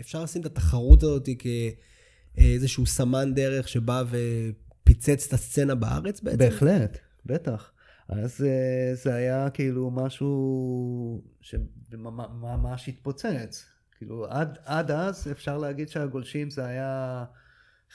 [0.00, 1.28] אפשר לשים את התחרות הזאת
[2.36, 6.38] כאיזשהו סמן דרך שבא ופיצץ את הסצנה בארץ בעצם?
[6.38, 7.72] בהחלט, בטח.
[8.08, 13.64] אז אה, זה היה כאילו משהו שממש התפוצץ.
[13.98, 17.24] כאילו עד, עד אז אפשר להגיד שהגולשים זה היה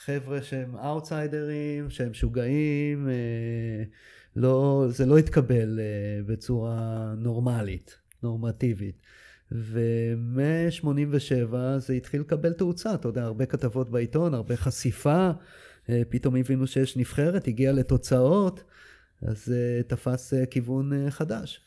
[0.05, 3.83] חבר'ה שהם אאוטסיידרים, שהם משוגעים, אה,
[4.35, 9.01] לא, זה לא התקבל אה, בצורה נורמלית, נורמטיבית.
[9.51, 15.31] ומ-87 זה התחיל לקבל תאוצה, אתה יודע, הרבה כתבות בעיתון, הרבה חשיפה,
[15.89, 18.63] אה, פתאום הבינו שיש נבחרת, הגיע לתוצאות,
[19.21, 19.53] אז
[19.87, 21.61] תפס כיוון חדש.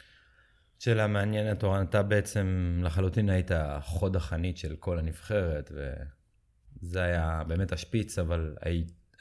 [0.78, 5.92] שאלה מעניינת, אורן, אתה בעצם לחלוטין היית חוד החנית של כל הנבחרת, ו...
[6.80, 8.54] זה היה באמת השפיץ, אבל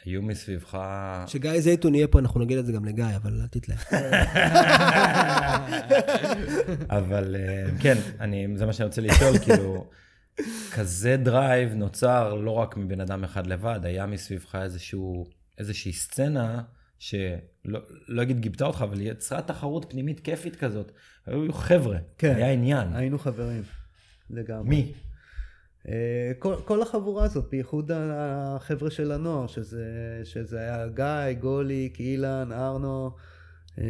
[0.04, 0.78] היו מסביבך...
[1.26, 3.76] כשגיא זייטון יהיה פה, אנחנו נגיד את זה גם לגיא, אבל אל תתלה.
[7.00, 9.90] אבל אה, כן, אני, זה מה שאני רוצה לשאול, כאילו,
[10.72, 15.26] כזה drive נוצר לא רק מבן אדם אחד לבד, היה מסביבך איזשהו,
[15.58, 16.62] איזושהי סצנה
[17.00, 20.92] שלא לא אגיד גיבתה אותך, אבל יצרה תחרות פנימית כיפית כזאת.
[21.26, 22.94] היו חבר'ה, כן, היה עניין.
[22.94, 23.64] היינו חברים,
[24.30, 24.70] לגמרי.
[24.70, 24.94] מי?
[25.88, 32.52] אה, כל, כל החבורה הזאת, בייחוד החבר'ה של הנוער, שזה, שזה היה גיא, גוליק, אילן,
[32.52, 33.12] ארנו,
[33.80, 33.86] אה,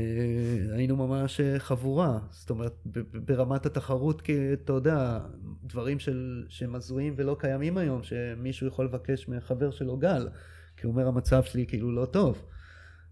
[0.75, 2.19] היינו ממש חבורה.
[2.31, 2.73] זאת אומרת,
[3.13, 5.19] ברמת התחרות, כי אתה יודע,
[5.63, 10.29] דברים של, שהם הזויים ולא קיימים היום, שמישהו יכול לבקש מחבר שלו גל,
[10.77, 12.43] כי הוא אומר המצב שלי כאילו לא טוב.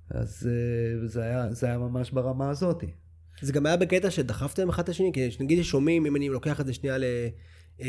[0.09, 2.83] אז אה, זה היה, זה היה ממש ברמה הזאת.
[3.41, 6.65] זה גם היה בקטע שדחפתם אחד את השני, כי נגיד ששומעים, אם אני לוקח את
[6.65, 7.03] זה שנייה ל...
[7.81, 7.87] אה,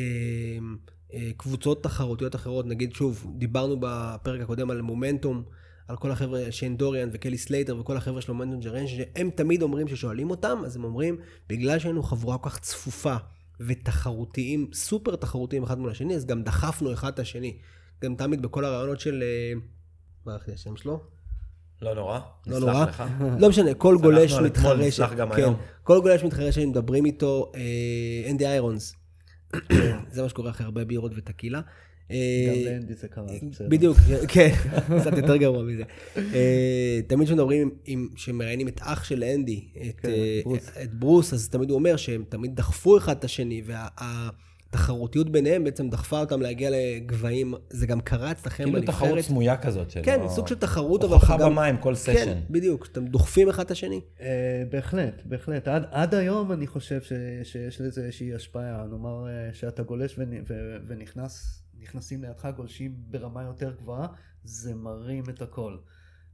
[1.15, 5.43] אה, קבוצות תחרותיות אחרות, נגיד שוב, דיברנו בפרק הקודם על מומנטום,
[5.89, 9.89] על כל החבר'ה, שיין דוריאן וקלי סלייטר וכל החבר'ה של Momentum Generation שהם תמיד אומרים
[9.89, 11.17] ששואלים אותם, אז הם אומרים,
[11.49, 13.17] בגלל שהיינו חבורה כל כך צפופה
[13.61, 17.59] ותחרותיים, סופר תחרותיים אחד מול השני, אז גם דחפנו אחד את השני.
[18.03, 19.23] גם תמיד בכל הרעיונות של...
[19.23, 19.61] אה,
[20.27, 21.01] מה לי השם שלו?
[21.83, 22.85] לא נורא, לא נורא.
[22.85, 23.05] לך.
[23.39, 25.53] לא משנה, כל גולש מתחרה, גם כן.
[25.83, 28.95] כל גולש מתחרה שמדברים איתו, אה, אנדי איירונס.
[30.13, 31.61] זה מה שקורה אחרי הרבה בירות וטקילה.
[32.11, 32.17] אה,
[32.49, 33.69] גם לאנדי זה קרה, בסדר.
[33.69, 33.97] בדיוק,
[34.33, 34.51] כן,
[35.01, 35.83] קצת יותר גרוע מזה.
[36.17, 37.71] אה, תמיד כשמדברים,
[38.15, 40.69] כשמראיינים את אח של אנדי, את, כן, אה, ברוס.
[40.83, 43.63] את ברוס, אז תמיד הוא אומר שהם תמיד דחפו אחד את השני,
[44.73, 49.25] והתחרותיות ביניהם בעצם דחפה אותם להגיע לגבהים, זה גם קרה אצלכם כאילו תחרות בנבחרת.
[49.25, 50.05] סמויה כזאת שלו.
[50.05, 51.51] כן, סוג של תחרות, אבל הוכחה גם...
[51.51, 52.15] במים כל סשן.
[52.15, 54.01] כן, בדיוק, אתם דוחפים אחד את השני.
[54.21, 55.69] אה, בהחלט, בהחלט.
[55.69, 58.87] עד, עד היום אני חושב ש, שיש לזה איזושהי השפעה.
[58.91, 64.07] נאמר אה, שאתה גולש ונ, ו, ונכנס, נכנסים לידך גולשים ברמה יותר גבוהה,
[64.45, 65.77] זה מרים את הכל.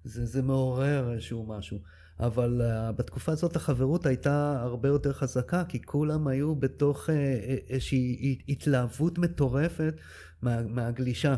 [0.05, 1.79] זה, זה מעורר איזשהו משהו.
[2.21, 7.13] אבל uh, בתקופה הזאת החברות הייתה הרבה יותר חזקה, כי כולם היו בתוך uh,
[7.69, 9.95] איזושהי התלהבות מטורפת
[10.43, 11.35] מה, מהגלישה.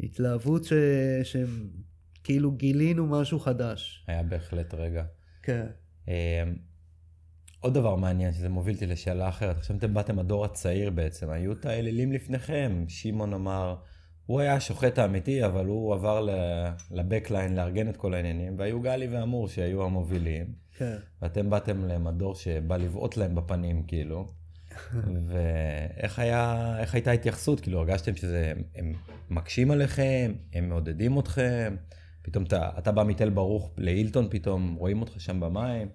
[0.00, 0.72] התלהבות ש,
[1.22, 4.04] שכאילו גילינו משהו חדש.
[4.08, 5.04] היה בהחלט רגע.
[5.42, 5.66] כן.
[6.08, 6.44] אה,
[7.60, 9.56] עוד דבר מעניין, שזה מוביל אותי לשאלה אחרת.
[9.56, 12.84] עכשיו אתם באתם הדור הצעיר בעצם, היו את האלילים לפניכם.
[12.88, 13.76] שמעון אמר,
[14.26, 16.28] הוא היה השוחט האמיתי, אבל הוא עבר
[16.90, 20.46] לבקליין לארגן את כל העניינים, והיו גלי ואמור שהיו המובילים,
[20.78, 20.96] כן.
[21.22, 24.26] ואתם באתם כמו דור שבא לבעוט להם בפנים, כאילו.
[25.28, 27.60] ואיך היה, איך הייתה ההתייחסות?
[27.60, 28.92] כאילו, הרגשתם שזה, הם
[29.30, 31.76] מקשים עליכם, הם מעודדים אתכם,
[32.22, 35.88] פתאום אתה, אתה בא מתל ברוך להילטון פתאום, רואים אותך שם במים.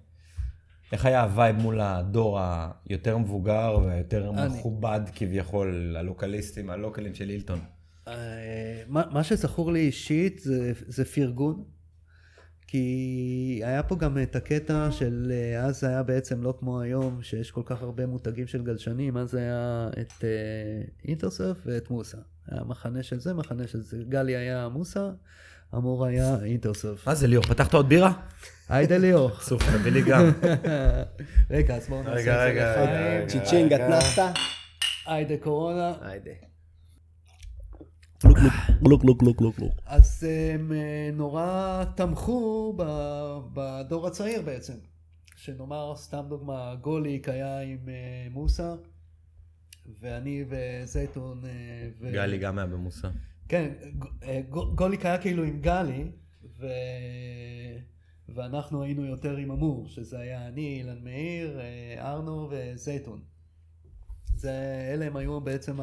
[0.92, 7.60] איך היה ה vibe מול הדור היותר מבוגר והיותר מכובד כביכול, הלוקליסטים, הלוקלים של הילטון?
[8.88, 11.64] מה מה שזכור לי אישית זה, זה פרגון.
[12.66, 17.50] כי היה פה גם את הקטע של אה, אז היה בעצם לא כמו היום שיש
[17.50, 20.28] כל כך הרבה מותגים של גלשנים אז היה את אה,
[21.04, 22.18] אינטרסרף ואת מוסה.
[22.48, 25.10] היה מחנה של זה מחנה של זה גלי היה מוסה
[25.74, 27.08] אמור היה אינטרסרף.
[27.08, 28.12] מה זה ליאור, פתחת עוד בירה?
[28.68, 29.30] היידה ליאור.
[29.48, 30.30] סוף, תביא לי גם.
[31.50, 32.88] רגע אז בואו נעשה את זה רגע, לחיים.
[32.88, 33.26] רגע, רגע.
[33.28, 34.32] צ'יצ'ינג, אתנחתא.
[35.06, 35.92] היידה קורונה.
[36.02, 36.30] היידה.
[38.24, 38.38] גלוק,
[38.82, 39.72] גלוק, גלוק, גלוק, גלוק, גלוק.
[39.86, 44.74] אז הם אה, נורא תמכו ב- בדור הצעיר בעצם.
[45.36, 48.74] שנאמר, סתם דוגמה, גוליק היה עם אה, מוסה,
[50.00, 51.44] ואני וזייטון...
[51.44, 52.12] אה, ו...
[52.12, 53.08] גלי גם היה במוסה.
[53.48, 53.72] כן,
[54.50, 56.04] גוליק היה כאילו עם גלי,
[56.58, 56.66] ו...
[58.28, 61.60] ואנחנו היינו יותר עם אמור, שזה היה אני, אילן מאיר,
[61.98, 63.20] ארנו וזייטון.
[64.34, 64.52] זה,
[64.94, 65.76] אלה הם היו בעצם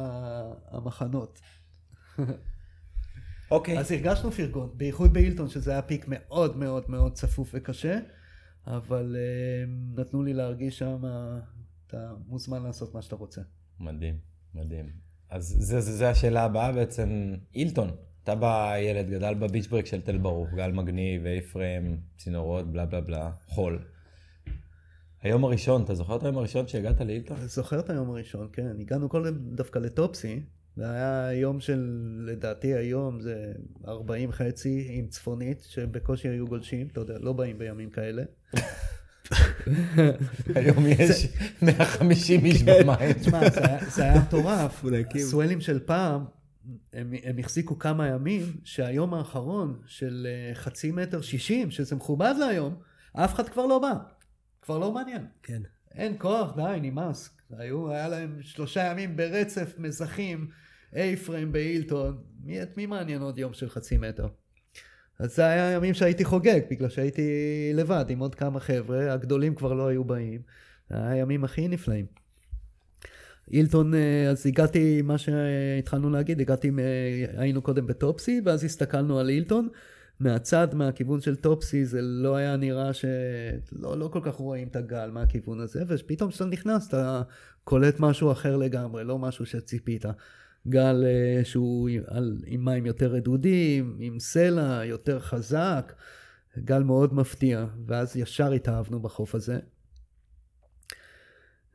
[0.70, 1.40] המחנות.
[3.50, 3.78] אוקיי.
[3.78, 7.98] אז הרגשנו פרגון, בייחוד באילטון, שזה היה פיק מאוד מאוד מאוד צפוף וקשה,
[8.66, 11.04] אבל uh, נתנו לי להרגיש שם,
[11.86, 13.40] אתה מוזמן לעשות מה שאתה רוצה.
[13.80, 14.18] מדהים,
[14.54, 14.90] מדהים.
[15.30, 17.90] אז זה, זה, זה השאלה הבאה בעצם, אילטון,
[18.24, 23.00] אתה בא ילד, גדל בביץ' ברק של תל ברוך, גל מגניב, אייפרם, צינורות, בלה בלה
[23.00, 23.84] בלה, חול.
[25.22, 27.36] היום הראשון, אתה זוכר את היום הראשון שהגעת לאילטון?
[27.36, 30.42] אני זוכר את היום הראשון, כן, הגענו קודם דווקא לטופסי,
[30.76, 31.90] זה היה יום של,
[32.26, 33.52] לדעתי היום זה
[33.88, 38.22] 40 חצי עם צפונית, שבקושי היו גולשים, אתה יודע, לא באים בימים כאלה.
[40.54, 41.26] היום יש
[41.62, 43.12] 150 איש במים.
[43.12, 43.40] תשמע,
[43.88, 44.84] זה היה- מטורף.
[45.14, 46.24] הסואלים של פעם,
[46.92, 52.74] הם, הם החזיקו כמה ימים, שהיום האחרון של אה, חצי מטר שישים, שזה מכובד להיום,
[53.12, 53.92] אף אחד כבר לא בא.
[54.62, 55.26] כבר לא מעניין.
[55.42, 55.62] כן.
[55.94, 57.30] אין כוח, די, נמאס.
[57.58, 60.48] היו, היה להם שלושה ימים ברצף מזחים,
[60.96, 64.26] איי-פריים באילטון, מי, את מי מעניין עוד יום של חצי מטר?
[65.18, 67.22] אז זה היה ימים שהייתי חוגג, בגלל שהייתי
[67.74, 70.40] לבד עם עוד כמה חבר'ה, הגדולים כבר לא היו באים.
[70.90, 72.06] זה היה הימים הכי נפלאים.
[73.50, 76.70] אילטון, אה, אז הגעתי, מה שהתחלנו להגיד, הגעתי,
[77.36, 79.68] היינו קודם בטופסי, ואז הסתכלנו על אילטון.
[80.20, 83.04] מהצד, מהכיוון של טופסי, זה לא היה נראה ש...
[83.72, 87.22] לא, כל כך רואים את הגל מהכיוון הזה, ופתאום כשאתה נכנס, אתה
[87.64, 90.04] קולט משהו אחר לגמרי, לא משהו שציפית.
[90.68, 95.92] גל אה, שהוא על, עם מים יותר רדודים, עם סלע יותר חזק,
[96.58, 99.58] גל מאוד מפתיע, ואז ישר התאהבנו בחוף הזה.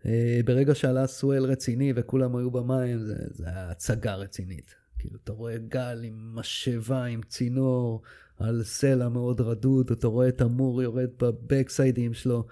[0.05, 4.75] אה, ברגע שעלה סואל רציני וכולם היו במים, זה, זה היה הצגה רצינית.
[4.99, 8.01] כאילו, אתה רואה גל עם משאבה, עם צינור,
[8.39, 12.45] על סלע מאוד רדוד, אתה רואה את המור יורד בבקסיידים שלו,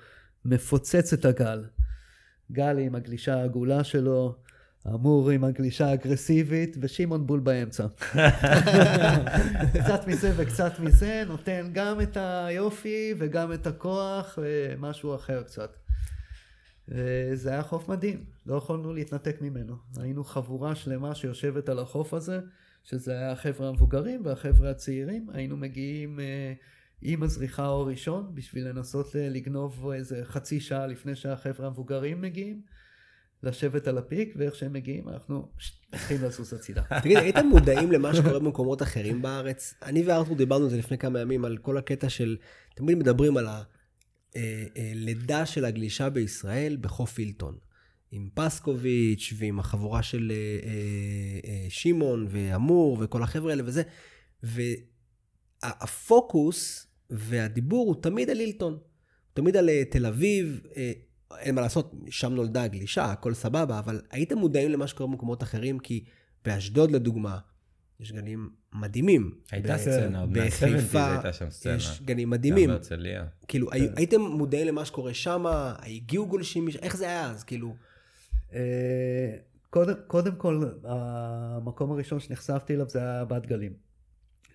[0.45, 1.65] מפוצץ את הגל.
[2.51, 4.35] גל עם הגלישה העגולה שלו,
[4.87, 7.87] אמור עם הגלישה האגרסיבית, ושמעון בול באמצע.
[9.73, 15.75] קצת מזה וקצת מזה, נותן גם את היופי וגם את הכוח ומשהו אחר קצת.
[16.87, 19.75] וזה היה חוף מדהים, לא יכולנו להתנתק ממנו.
[19.97, 22.39] היינו חבורה שלמה שיושבת על החוף הזה,
[22.83, 25.29] שזה היה החבר'ה המבוגרים והחבר'ה הצעירים.
[25.33, 26.53] היינו מגיעים אה,
[27.01, 32.61] עם הזריחה או ראשון, בשביל לנסות אה, לגנוב איזה חצי שעה לפני שהחבר'ה המבוגרים מגיעים.
[33.43, 35.47] לשבת על הפיק, ואיך שהם מגיעים, אנחנו
[35.93, 36.83] מתחילים לזוז הצידה.
[37.03, 39.73] תגיד, הייתם מודעים למה שקורה במקומות אחרים בארץ?
[39.81, 42.37] אני וארתור דיברנו על זה לפני כמה ימים, על כל הקטע של,
[42.75, 43.47] תמיד מדברים על
[44.35, 47.57] הלידה אה, של הגלישה בישראל בחוף הילטון.
[48.15, 50.31] עם פסקוביץ' ועם החבורה של
[50.63, 53.83] אה, שמעון ואמור וכל החבר'ה האלה וזה.
[55.63, 58.77] והפוקוס והדיבור הוא תמיד על הילטון.
[59.33, 60.61] תמיד על תל אביב,
[61.39, 65.79] אין מה לעשות, שם נולדה הגלישה, הכל סבבה, אבל הייתם מודעים למה שקורה במקומות אחרים?
[65.79, 66.03] כי
[66.45, 67.37] באשדוד לדוגמה,
[67.99, 69.31] יש גנים מדהימים.
[69.51, 71.75] הייתה סצנה, בחיפה, הייתה שם סצנה.
[71.75, 72.69] יש גנים מדהימים.
[72.69, 73.25] גם בהרצליה.
[73.47, 73.93] כאילו, כן.
[73.95, 75.43] הייתם מודעים למה שקורה שם?
[75.79, 76.67] הגיעו גולשים?
[76.81, 77.43] איך זה היה אז?
[77.43, 77.75] כאילו...
[79.69, 83.73] קודם, קודם כל, המקום הראשון שנחשפתי אליו זה היה בת גלים.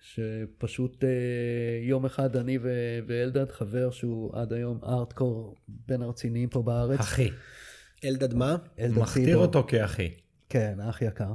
[0.01, 1.09] שפשוט אה,
[1.81, 6.99] יום אחד אני ו- ואלדד, חבר שהוא עד היום ארטקור בין הרציניים פה בארץ.
[6.99, 7.29] אחי.
[8.05, 8.57] אלדד מה?
[8.79, 10.13] אלדד מכתיר אותו כאחי.
[10.49, 11.33] כן, אח יקר.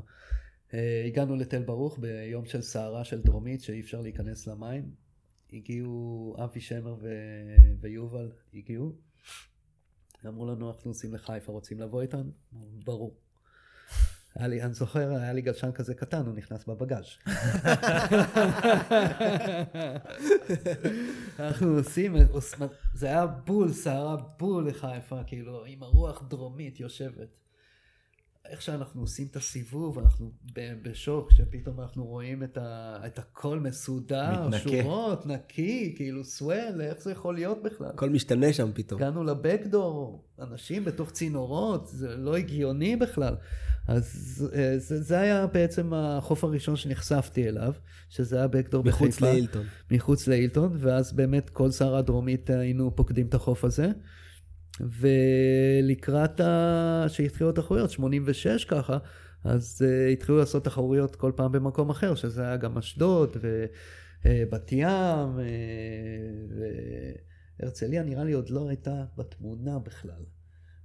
[0.74, 4.90] אה, הגענו לתל ברוך ביום של סערה של דרומית שאי אפשר להיכנס למים.
[5.52, 8.92] הגיעו אבי שמר ו- ויובל, הגיעו.
[10.26, 12.30] אמרו לנו, אנחנו נוסעים לחיפה, רוצים לבוא איתנו?
[12.84, 13.16] ברור.
[14.34, 17.04] היה לי, אני זוכר, היה לי גלשן כזה קטן, הוא נכנס בבגאז'.
[21.38, 22.16] אנחנו עושים,
[22.94, 27.43] זה היה בול, סערה בול לחיפה, כאילו, עם הרוח דרומית יושבת.
[28.48, 30.32] איך שאנחנו עושים את הסיבוב, אנחנו
[30.82, 34.68] בשוק, שפתאום אנחנו רואים את, ה, את הכל מסודר, מתנקה.
[34.68, 37.88] שורות, נקי, כאילו סוואל, איך זה יכול להיות בכלל?
[37.88, 39.02] הכל משתנה שם פתאום.
[39.02, 43.34] הגענו לבקדור, אנשים בתוך צינורות, זה לא הגיוני בכלל.
[43.88, 47.72] אז אה, זה, זה היה בעצם החוף הראשון שנחשפתי אליו,
[48.08, 49.04] שזה היה בקדור בחיפה.
[49.04, 49.66] מחוץ לאילטון.
[49.90, 53.92] מחוץ לאילטון, ואז באמת כל סערה דרומית היינו פוקדים את החוף הזה.
[54.80, 57.04] ולקראת ה...
[57.08, 58.98] שהתחילו התחרויות, 86 ככה,
[59.44, 63.36] אז uh, התחילו לעשות תחרויות כל פעם במקום אחר, שזה היה גם אשדוד
[64.24, 65.42] ובת uh, ים, uh,
[67.60, 70.24] והרצליה נראה לי עוד לא הייתה בתמונה בכלל.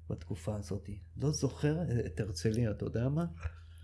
[0.10, 0.90] בתקופה הזאת.
[1.18, 3.26] לא זוכר את הרצליה, אתה יודע מה?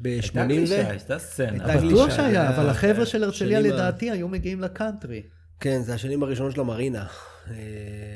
[0.01, 0.37] ב-80
[0.69, 0.73] ו...
[0.73, 1.77] הייתה סצנה.
[1.77, 5.23] בטוח שהיה, אבל החבר'ה של הרצליה לדעתי היו מגיעים לקאנטרי.
[5.65, 7.05] כן, זה השנים הראשונות של המרינה.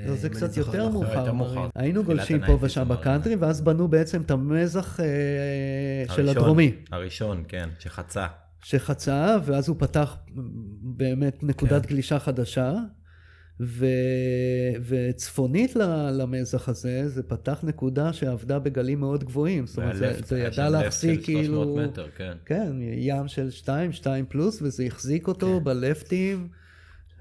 [0.07, 1.69] לא, זה קצת יותר מאוחר.
[1.75, 6.75] היינו גולשים פה ושם בקאנטרי, ואז בנו בעצם את המזח אה, של הדרומי.
[6.91, 8.27] הראשון, כן, שחצה.
[8.63, 10.17] שחצה, ואז הוא פתח
[10.81, 11.89] באמת נקודת כן.
[11.89, 12.73] גלישה חדשה,
[13.61, 13.85] ו...
[14.87, 15.75] וצפונית
[16.11, 19.67] למזח הזה, זה פתח נקודה שעבדה בגלים מאוד גבוהים.
[19.67, 21.75] זאת אומרת, זה, זה ידע להחזיק כאילו...
[21.75, 22.33] מטר, כן.
[22.45, 25.63] כן, ים של 2, 2 פלוס, וזה החזיק אותו כן.
[25.63, 26.47] בלפטים,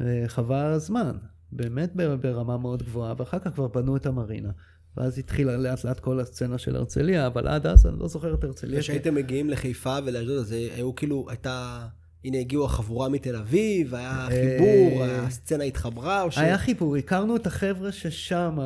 [0.00, 1.16] אה, חבל הזמן.
[1.52, 4.50] באמת ברמה מאוד גבוהה, ואחר כך כבר בנו את המרינה.
[4.96, 8.44] ואז התחילה לאט לאט כל הסצנה של הרצליה, אבל עד אז אני לא זוכר את
[8.44, 8.80] הרצליה.
[8.80, 11.87] כשהייתם מגיעים לחיפה ולאשדוד, אז היו כאילו, הייתה...
[12.24, 16.38] הנה הגיעו החבורה מתל אביב, היה חיבור, הסצנה התחברה, או ש...
[16.38, 18.58] היה חיבור, הכרנו את החבר'ה ששם,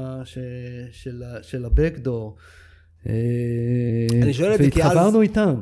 [1.42, 2.36] של הבקדור.
[3.06, 4.88] אני שואל את זה כי אז...
[4.88, 5.60] והתחברנו איתם.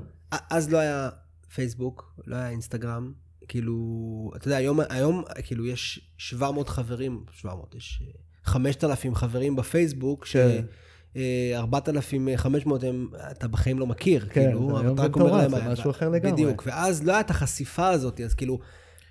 [0.50, 1.08] אז לא היה
[1.54, 3.12] פייסבוק, לא היה אינסטגרם,
[3.50, 8.02] כאילו, אתה יודע, היום, היום כאילו יש 700 חברים, 700, יש
[8.44, 10.36] 5,000 חברים בפייסבוק, ש...
[10.36, 10.64] כן.
[11.54, 15.50] 4,500 הם, אתה בחיים לא מכיר, כן, כאילו, אתה רק אומר להם...
[15.50, 16.32] זה משהו אחר לגמרי.
[16.32, 18.58] בדיוק, ואז לא הייתה החשיפה הזאת, אז כאילו,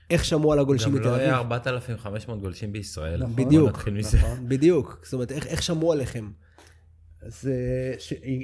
[0.09, 1.13] איך שמעו על הגולשים בתל אביב?
[1.13, 3.23] גם לא היה 4,500 גולשים בישראל.
[3.23, 4.49] נכון, בדיוק, נכון.
[4.49, 6.29] בדיוק, זאת אומרת, איך, איך שמעו עליכם?
[7.21, 7.49] אז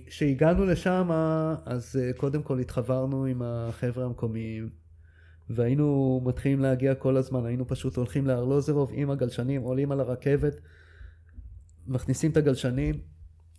[0.07, 1.09] כשהגענו לשם,
[1.65, 4.84] אז אה, קודם כל התחברנו עם החבר'ה המקומיים,
[5.49, 10.61] והיינו מתחילים להגיע כל הזמן, היינו פשוט הולכים לארלוזרוב עם הגלשנים, עולים על הרכבת,
[11.87, 12.95] מכניסים את הגלשנים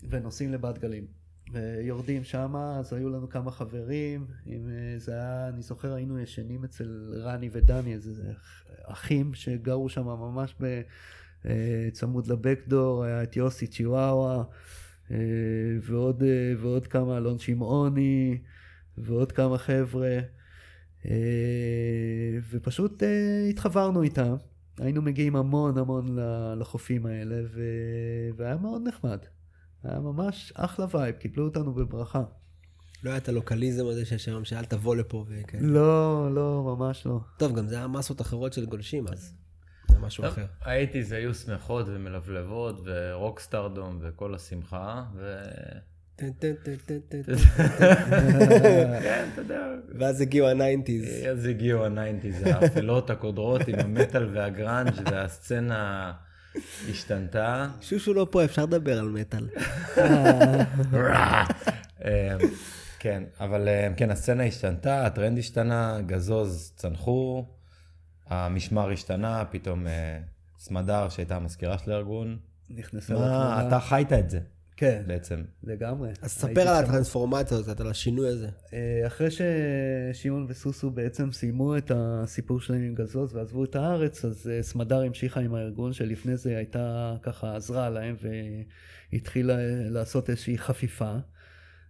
[0.08, 1.06] ונוסעים לבת גלים.
[1.52, 7.14] ויורדים שם, אז היו לנו כמה חברים, עם, זה היה, אני זוכר היינו ישנים אצל
[7.22, 8.32] רני ודני, איזה
[8.84, 10.56] אחים שגרו שם ממש
[11.44, 14.44] בצמוד לבקדור, היה את יוסי צ'יוואווה,
[15.82, 16.22] ועוד,
[16.58, 18.38] ועוד כמה, אלון שמעוני,
[18.98, 20.18] ועוד כמה חבר'ה.
[21.06, 24.34] אה, ופשוט אה, התחברנו איתם.
[24.78, 26.18] היינו מגיעים המון המון
[26.58, 27.60] לחופים האלה, ו...
[28.36, 29.18] והיה מאוד נחמד.
[29.84, 32.22] היה ממש אחלה vibe, קיבלו אותנו בברכה.
[33.04, 35.66] לא היה את הלוקליזם הזה שיש היום, שאל תבוא לפה וכאלה.
[35.66, 37.20] לא, לא, ממש לא.
[37.38, 39.34] טוב, גם זה היה מסות אחרות של גולשים, אז
[39.88, 40.46] זה משהו אחר.
[40.60, 45.36] ה eighties היו שמחות ומלבלבות, ו rockstardom וכל השמחה, ו...
[49.02, 49.66] כן, אתה יודע.
[49.98, 51.26] ואז הגיעו ה nineties.
[51.30, 56.12] אז הגיעו ה nineties, האפלות הקודרות עם המטאל והגראנג' והסצנה
[56.90, 57.68] השתנתה.
[57.80, 59.48] שושו לא פה, אפשר לדבר על מטאל.
[62.04, 62.36] אה,
[62.98, 67.46] כן, אבל אה, כן, הסצנה השתנתה, הטרנד השתנה, גזוז צנחו,
[68.26, 70.18] המשמר השתנה, פתאום אה,
[70.58, 72.38] סמדר שהייתה המזכירה של הארגון.
[72.70, 73.68] נכנסה לתמונה.
[73.68, 74.40] אתה חיית את זה
[74.76, 75.42] כן, בעצם.
[75.64, 76.10] לגמרי.
[76.22, 76.84] אז ספר על.
[76.84, 78.48] הטרנספורמציה הזאת, על השינוי הזה.
[78.72, 84.50] אה, אחרי ששמעון וסוסו בעצם סיימו את הסיפור שלהם עם גזוז ועזבו את הארץ, אז
[84.52, 88.16] אה, סמדר המשיכה עם הארגון שלפני זה הייתה ככה עזרה להם
[89.12, 89.56] והתחילה
[89.90, 91.16] לעשות איזושהי חפיפה,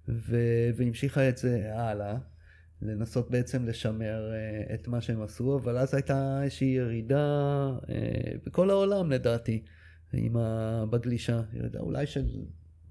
[0.08, 2.16] ו- והמשיכה את זה הלאה,
[2.82, 8.70] לנסות בעצם לשמר אה, את מה שהם עשו, אבל אז הייתה איזושהי ירידה אה, בכל
[8.70, 9.62] העולם לדעתי,
[10.12, 12.26] עם ה- בגלישה, ירידה אולי של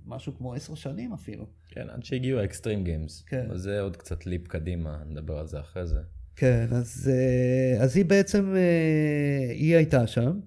[0.07, 1.47] משהו כמו עשר שנים אפילו.
[1.69, 3.23] כן, עד שהגיעו ה Extreme Games.
[3.27, 3.47] כן.
[3.51, 5.99] אז זה עוד קצת leap קדימה, נדבר על זה אחרי זה.
[6.35, 10.39] כן, אז, אה, אז היא בעצם, אה, היא הייתה שם,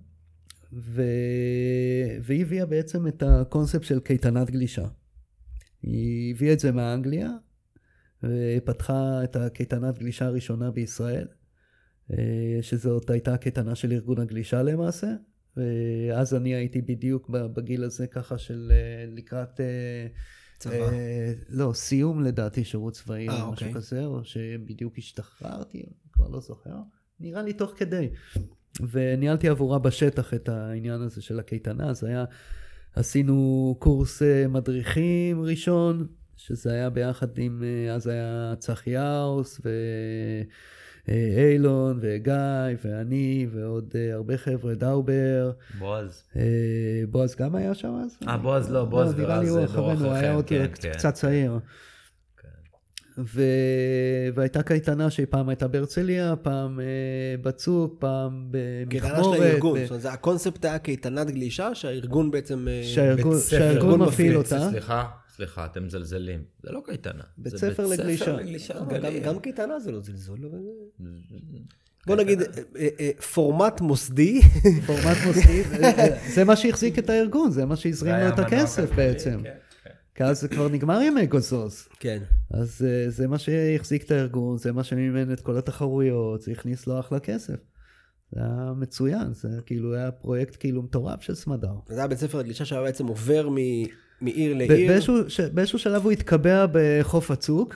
[0.73, 1.03] ו...
[2.23, 4.87] והיא הביאה בעצם את הקונספט של קייטנת גלישה.
[5.83, 7.31] היא הביאה את זה מאנגליה,
[8.23, 11.27] ופתחה את הקייטנת גלישה הראשונה בישראל,
[12.12, 15.14] אה, שזאת הייתה קייטנה של ארגון הגלישה למעשה.
[15.59, 19.61] ואז אני הייתי בדיוק בגיל הזה ככה של אה, לקראת...
[19.61, 20.07] אה,
[20.59, 20.75] צבא.
[20.75, 23.75] אה, לא, סיום לדעתי, שירות צבאי או משהו אוקיי.
[23.75, 26.77] כזה, או שבדיוק השתחררתי, כבר לא זוכר.
[27.21, 28.09] נראה לי תוך כדי.
[28.90, 32.25] וניהלתי עבורה בשטח את העניין הזה של הקייטנה, אז היה,
[32.94, 37.62] עשינו קורס מדריכים ראשון, שזה היה ביחד עם,
[37.94, 39.61] אז היה צחי האוס,
[41.09, 42.35] ואילון, וגיא,
[42.85, 45.51] ואני, ועוד אה, הרבה חבר'ה, דאובר.
[45.79, 46.23] בועז.
[46.37, 46.42] אה,
[47.11, 48.29] בועז גם היה שם אז?
[48.29, 50.61] אה, בועז לא, בועז נראה ורז לי הוא זה דור אחרינו, הוא היה עוד כן,
[50.61, 50.92] אה, כן.
[50.92, 51.59] קצת צעיר.
[53.18, 53.42] ו...
[54.35, 56.85] והייתה קייטנה שהיא פעם הייתה בהרצליה, פעם אה,
[57.42, 58.51] בצוק, פעם
[58.88, 59.37] קייטנה במכמורת.
[59.38, 62.68] של הארגון, ב- זאת אומרת, זה- הקונספט היה קייטנת גלישה, שהארגון בעצם...
[62.68, 64.68] אה, שהארגון- מפעיל אותה.
[64.71, 65.05] סליחה,
[65.38, 66.42] סליחה, אתם מזלזלים.
[66.62, 67.22] זה לא קייטנה.
[67.38, 68.79] בית ספר לגלישה.
[68.79, 71.05] אבל גם- קייטנה זה לא זלזול, אבל זה...
[72.07, 72.46] בוא נגיד, אה,
[72.79, 74.40] אה, אה, פורמט מוסדי,
[74.87, 75.62] פורמט מוסדי,
[76.35, 79.40] זה מה שהחזיק את הארגון, זה מה שהזרים זה לו היה את הכסף בעצם.
[79.44, 79.51] כן,
[79.85, 79.90] כן.
[80.14, 81.88] כי אז זה כבר נגמר ימי גוזוז.
[82.01, 82.18] כן.
[82.51, 86.87] אז אה, זה מה שהחזיק את הארגון, זה מה שמימן את כל התחרויות, זה הכניס
[86.87, 87.57] לו אחלה כסף.
[88.33, 91.72] זה היה מצוין, זה כאילו היה פרויקט כאילו מטורף של סמדר.
[91.88, 94.89] זה היה בית ספר לגלישה שהיה בעצם עובר מ- מעיר לעיר.
[94.89, 97.75] באיזשהו, ש- באיזשהו שלב הוא התקבע בחוף הצוק,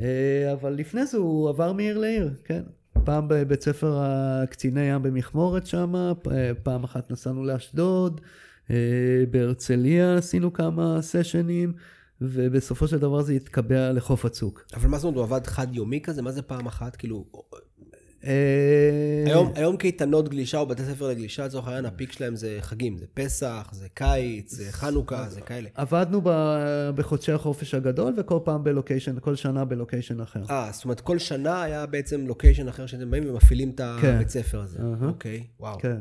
[0.00, 0.06] אה,
[0.52, 2.62] אבל לפני זה הוא עבר מעיר לעיר, כן.
[3.04, 5.94] פעם בבית ספר הקציני ים במכמורת שם,
[6.62, 8.20] פעם אחת נסענו לאשדוד,
[8.70, 8.76] אה,
[9.30, 11.72] בהרצליה עשינו כמה סשנים,
[12.20, 14.64] ובסופו של דבר זה התקבע לחוף הצוק.
[14.74, 16.22] אבל מה זאת אומרת, הוא עבד חד יומי כזה?
[16.22, 16.96] מה זה פעם אחת?
[16.96, 17.58] כאילו, אה,
[19.26, 23.06] היום, היום קייטנות גלישה או בתי ספר לגלישה, לצורך העניין, הפיק שלהם זה חגים, זה
[23.14, 25.68] פסח, זה קיץ, זה חנוכה, זה כאלה.
[25.74, 30.42] עבדנו ב- בחודשי החופש הגדול, וכל פעם בלוקיישן, כל שנה בלוקיישן אחר.
[30.50, 34.14] אה, זאת אומרת, כל שנה היה בעצם לוקיישן אחר שאתם באים ומפעילים את כן.
[34.14, 34.78] הבית ספר הזה.
[35.02, 35.78] אוקיי, וואו.
[35.78, 35.96] כן.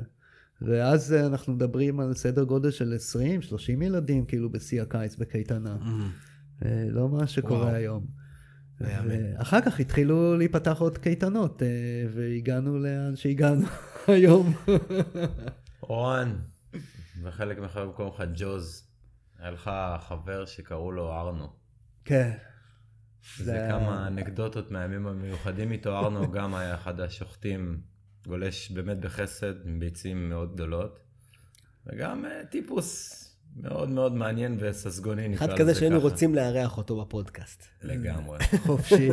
[0.61, 2.95] ואז אה, אנחנו מדברים על סדר גודל של
[3.79, 5.77] 20-30 ילדים, כאילו בשיא הקיץ בקייטנה.
[6.65, 7.73] אה, לא מה שקורה.
[7.73, 8.20] היום.
[8.81, 9.35] מהמם.
[9.37, 11.67] אחר כך התחילו להיפתח עוד קייטנות, אה,
[12.13, 13.65] והגענו לאן שהגענו
[14.07, 14.53] היום.
[15.83, 16.35] אורן,
[17.23, 18.87] וחלק מחברי קוראים לך ג'וז.
[19.39, 19.71] היה לך
[20.07, 21.47] חבר שקראו לו ארנו.
[22.05, 22.31] כן.
[23.37, 25.97] זה זה- כמה אנקדוטות מהימים המיוחדים איתו.
[25.97, 27.81] ארנו גם היה אחד השוחטים,
[28.27, 30.99] גולש באמת בחסד, עם ביצים מאוד גדולות.
[31.87, 33.17] וגם אה, טיפוס
[33.55, 36.09] מאוד מאוד מעניין וססגוני, נקרא אחד לזה כזה שהיינו ככה.
[36.09, 37.63] רוצים לארח אותו בפודקאסט.
[37.83, 38.39] לגמרי.
[38.57, 39.11] חופשי,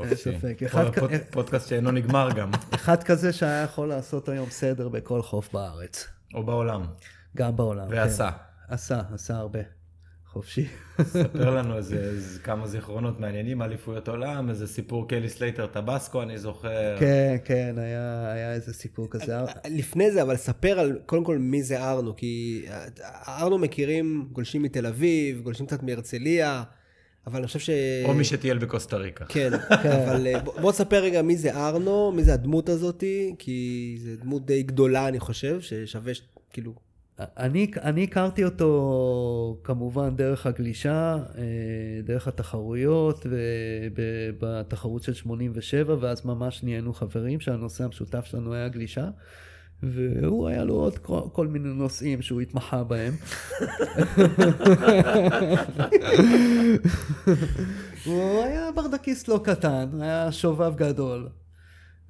[0.00, 0.14] אין.
[0.14, 0.62] ספק.
[0.66, 5.52] אחד כ- פודקאסט שאינו נגמר גם, אחד כזה שהיה יכול לעשות היום סדר בכל חוף
[5.52, 6.06] בארץ.
[6.34, 6.86] או בעולם.
[7.36, 7.86] גם בעולם.
[7.90, 8.30] ועשה.
[8.30, 8.74] כן.
[8.74, 9.58] עשה, עשה הרבה.
[10.32, 10.66] חופשי.
[11.02, 16.38] ספר לנו איזה, איזה כמה זיכרונות מעניינים, אליפויות עולם, איזה סיפור קלי סלייטר טבסקו, אני
[16.38, 16.96] זוכר.
[17.00, 19.36] כן, כן, היה היה איזה סיפור כזה.
[19.70, 22.64] לפני זה, אבל ספר על, קודם כל, מי זה ארנו, כי
[23.28, 26.62] ארנו מכירים גולשים מתל אביב, גולשים קצת מהרצליה,
[27.26, 27.70] אבל אני חושב ש...
[28.04, 29.24] או מי שטייל בקוסטה ריקה.
[29.24, 29.50] כן,
[30.06, 34.46] אבל אה, בוא תספר רגע מי זה ארנו, מי זה הדמות הזאתי, כי זו דמות
[34.46, 36.12] די גדולה, אני חושב, ששווה,
[36.52, 36.74] כאילו,
[37.18, 41.42] אני, אני הכרתי אותו כמובן דרך הגלישה, אה,
[42.04, 43.26] דרך התחרויות,
[43.94, 49.08] ובתחרות של 87, ואז ממש נהיינו חברים, שהנושא המשותף שלנו היה גלישה.
[49.82, 53.14] והוא היה לו עוד כל, כל מיני נושאים שהוא התמחה בהם.
[58.04, 61.28] הוא היה ברדקיסט לא קטן, היה שובב גדול.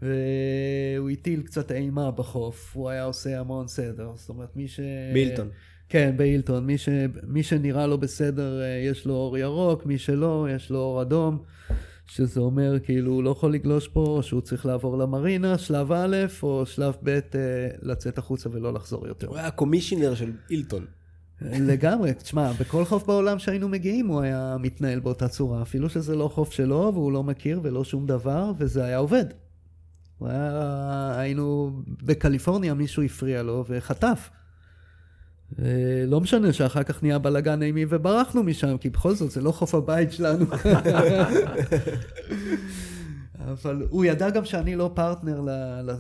[0.03, 4.81] והוא הטיל קצת אימה בחוף, הוא היה עושה המון סדר, זאת אומרת מי ש...
[5.13, 5.49] בילטון.
[5.89, 6.67] כן, באילטון.
[6.67, 6.89] מי, ש...
[7.27, 11.43] מי שנראה לו בסדר, אה, יש לו אור ירוק, מי שלא, יש לו אור אדום.
[12.07, 16.17] שזה אומר כאילו הוא לא יכול לגלוש פה, או שהוא צריך לעבור למרינה, שלב א',
[16.43, 17.21] או שלב ב', אה,
[17.83, 19.27] לצאת החוצה ולא לחזור יותר.
[19.27, 20.85] הוא היה קומישיונר של אילטון.
[21.41, 26.29] לגמרי, תשמע, בכל חוף בעולם שהיינו מגיעים הוא היה מתנהל באותה צורה, אפילו שזה לא
[26.29, 29.25] חוף שלו והוא לא מכיר ולא שום דבר, וזה היה עובד.
[30.27, 34.31] היה, היינו בקליפורניה, מישהו הפריע לו וחטף.
[36.07, 39.75] לא משנה שאחר כך נהיה בלאגן אימי וברחנו משם, כי בכל זאת זה לא חוף
[39.75, 40.47] הבית שלנו.
[43.45, 45.41] אבל הוא ידע גם שאני לא פרטנר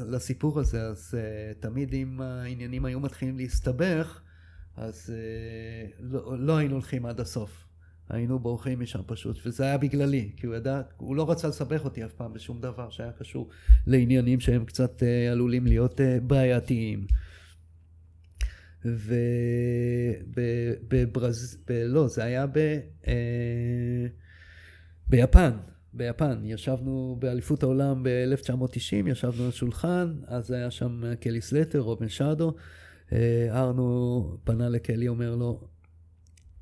[0.08, 4.20] לסיפור הזה, אז uh, תמיד אם העניינים היו מתחילים להסתבך,
[4.76, 7.64] אז uh, לא, לא היינו הולכים עד הסוף.
[8.12, 12.04] היינו בורחים משם פשוט, וזה היה בגללי, כי הוא ידע, הוא לא רצה לסבך אותי
[12.04, 13.48] אף פעם בשום דבר שהיה קשור
[13.86, 17.06] לעניינים שהם קצת uh, עלולים להיות uh, בעייתיים.
[20.34, 21.58] ובברז...
[21.68, 21.72] ב...
[21.72, 22.58] לא, זה היה ב...
[23.06, 24.06] אה...
[25.08, 25.52] ביפן.
[25.92, 26.40] ביפן.
[26.44, 32.54] ישבנו באליפות העולם ב-1990, ישבנו על שולחן, אז היה שם קלי סלטר, רובן שדו.
[33.12, 35.68] אה, ארנו פנה לקלי, אומר לו,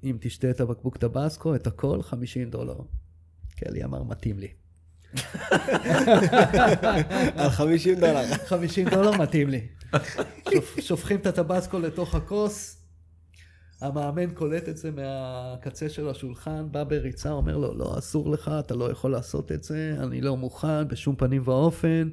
[0.05, 2.77] אם תשתה את הבקבוק טבסקו, את הכל, 50 דולר.
[3.57, 4.49] קלי אמר, מתאים לי.
[7.37, 8.25] על 50 דולר.
[8.47, 9.67] 50 דולר מתאים לי.
[10.81, 12.77] שופכים את הטבסקו לתוך הכוס,
[13.81, 18.75] המאמן קולט את זה מהקצה של השולחן, בא בריצה, אומר לו, לא, אסור לך, אתה
[18.75, 22.09] לא יכול לעשות את זה, אני לא מוכן, בשום פנים ואופן.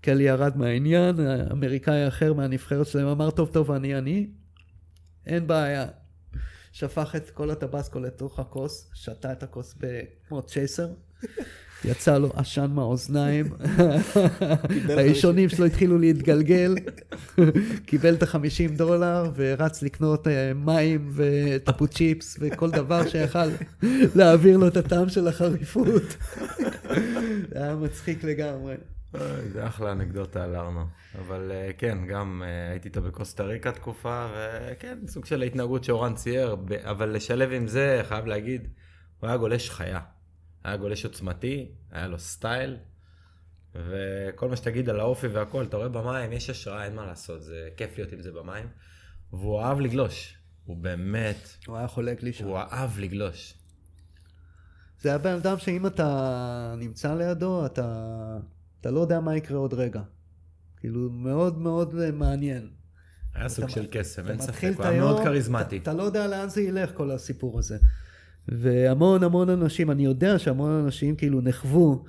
[0.00, 1.16] קלי ירד מהעניין,
[1.52, 4.26] אמריקאי אחר מהנבחרת שלהם אמר, טוב, טוב, אני אני,
[5.26, 5.86] אין בעיה.
[6.78, 9.74] שפך את כל הטבסקו לתוך הכוס, שתה את הכוס
[10.28, 10.88] כמו צ'ייסר,
[11.84, 13.46] יצא לו עשן מהאוזניים,
[14.88, 16.74] האישונים שלו התחילו להתגלגל,
[17.86, 23.48] קיבל את החמישים דולר ורץ לקנות אה, מים וטפו צ'יפס וכל דבר שיכל
[24.16, 26.16] להעביר לו את הטעם של החריפות.
[27.50, 28.74] זה היה מצחיק לגמרי.
[29.52, 30.86] זה אחלה אנקדוטה על ארנו.
[31.18, 36.14] אבל אה, כן, גם אה, הייתי איתו בקוסטה ריקה תקופה, וכן, סוג של ההתנהגות שאורן
[36.14, 38.68] צייר, אבל לשלב עם זה, חייב להגיד,
[39.20, 40.00] הוא היה גולש חיה.
[40.64, 42.76] היה גולש עוצמתי, היה לו סטייל,
[43.74, 47.68] וכל מה שתגיד על האופי והכל, אתה רואה במים, יש השראה, אין מה לעשות, זה
[47.76, 48.66] כיף להיות עם זה במים.
[49.32, 51.48] והוא אהב לגלוש, הוא באמת...
[51.66, 52.44] הוא היה חולק לי שם.
[52.44, 53.54] הוא אהב לגלוש.
[55.00, 58.38] זה היה בן אדם שאם אתה נמצא לידו, אתה,
[58.80, 60.02] אתה לא יודע מה יקרה עוד רגע.
[60.76, 62.68] כאילו, מאוד מאוד מעניין.
[63.34, 65.76] היה סוג של קסם, אין ספק, הוא היה מאוד כריזמטי.
[65.76, 67.78] אתה, לא יודע לאן זה ילך, כל הסיפור הזה.
[68.48, 72.04] והמון המון אנשים, אני יודע שהמון אנשים כאילו נחוו,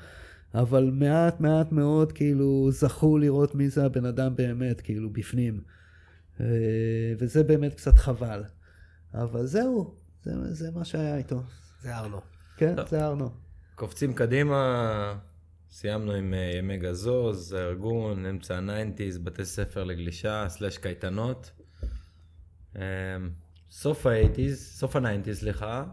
[0.54, 5.62] אבל מעט מעט מאוד כאילו זכו לראות מי זה הבן אדם באמת, כאילו בפנים.
[6.42, 6.46] אה,
[7.20, 8.44] וזה באמת קצת חבל.
[9.14, 11.42] אבל זהו, זה, זה מה שהיה איתו.
[11.82, 12.22] זה ארנו.
[12.58, 12.88] כן, טוב.
[12.88, 13.30] זה ארנו.
[13.76, 15.16] קופצים קדימה,
[15.72, 21.52] סיימנו עם אה, ימי גזוז, ארגון, אמצע ה nineties, בתי ספר לגלישה, slash קייטנות.
[22.76, 22.82] אה,
[23.72, 25.86] סוף ה eighties, סוף ה nineties, סליחה,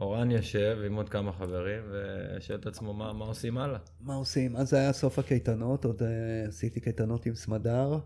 [0.00, 3.78] אורן יושב עם עוד כמה חברים ושואל את עצמו מה, מה עושים הלאה.
[4.00, 4.56] מה עושים?
[4.56, 7.98] אז זה היה סוף הקייטנות, עוד uh, עשיתי קייטנות עם סמדר.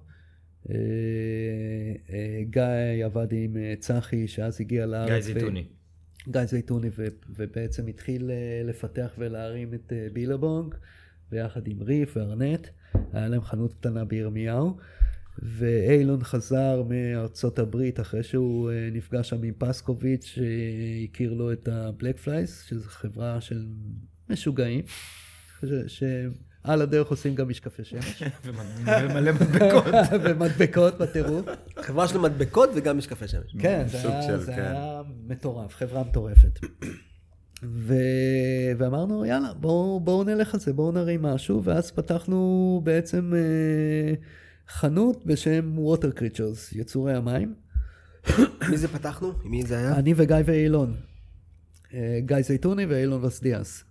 [0.66, 0.70] Uh,
[2.42, 5.08] גיא עבד עם צחי שאז הגיע לארץ.
[5.08, 5.66] גיא זיתוני.
[6.28, 7.06] גיא זיתוני ו...
[7.30, 10.74] ובעצם התחיל uh, לפתח ולהרים את uh, Billabong
[11.30, 12.66] ביחד עם Reef ו Arnette.
[13.12, 14.76] היה להם חנות קטנה בירמיהו.
[15.38, 21.76] ואיילון חזר מארצות הברית אחרי שהוא אה, נפגש שם עם פסקוביץ' שהכיר לו את ה
[21.76, 23.66] Black Flys, שזו חברה של
[24.30, 24.84] משוגעים,
[26.66, 28.22] שעל הדרך עושים גם משקפי שמש.
[28.44, 29.94] ומלא מדבקות.
[30.24, 31.46] ומדבקות בטירוף.
[31.80, 33.56] חברה של מדבקות וגם משקפי שמש.
[33.58, 34.52] כן, זה, היה, כן.
[34.52, 36.58] היה מטורף, חברה מטורפת.
[37.62, 37.94] ו...
[38.78, 43.32] ואמרנו, יאללה, בואו בוא נלך על זה, בואו נרים משהו, ואז פתחנו בעצם...
[43.36, 44.14] אה,
[44.68, 47.54] חנות בשם Water Creatures, יצורי המים.
[48.70, 49.32] מי זה פתחנו?
[49.44, 49.96] מי זה היה?
[49.96, 50.94] אני וגיא ואילון.
[51.94, 53.84] אה, גיא זייתוני ואילון וסדיאס.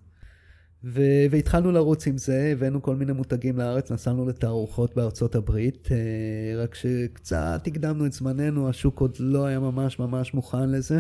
[0.84, 6.63] ו- והתחלנו לרוץ עם זה, הבאנו כל מיני מותגים לארץ, נסענו לתערוכות בארצות הברית, אה,
[6.63, 10.99] רק שקצת הקדמנו את זמננו, השוק עוד לא היה ממש ממש מוכן לזה.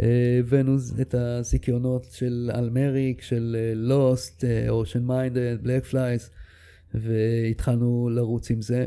[0.00, 6.30] אה, הבאנו את הזיכיונות של Al Merrick, של Lost, Ocean Minded, Black Flys,
[6.94, 8.86] והתחלנו לרוץ עם זה.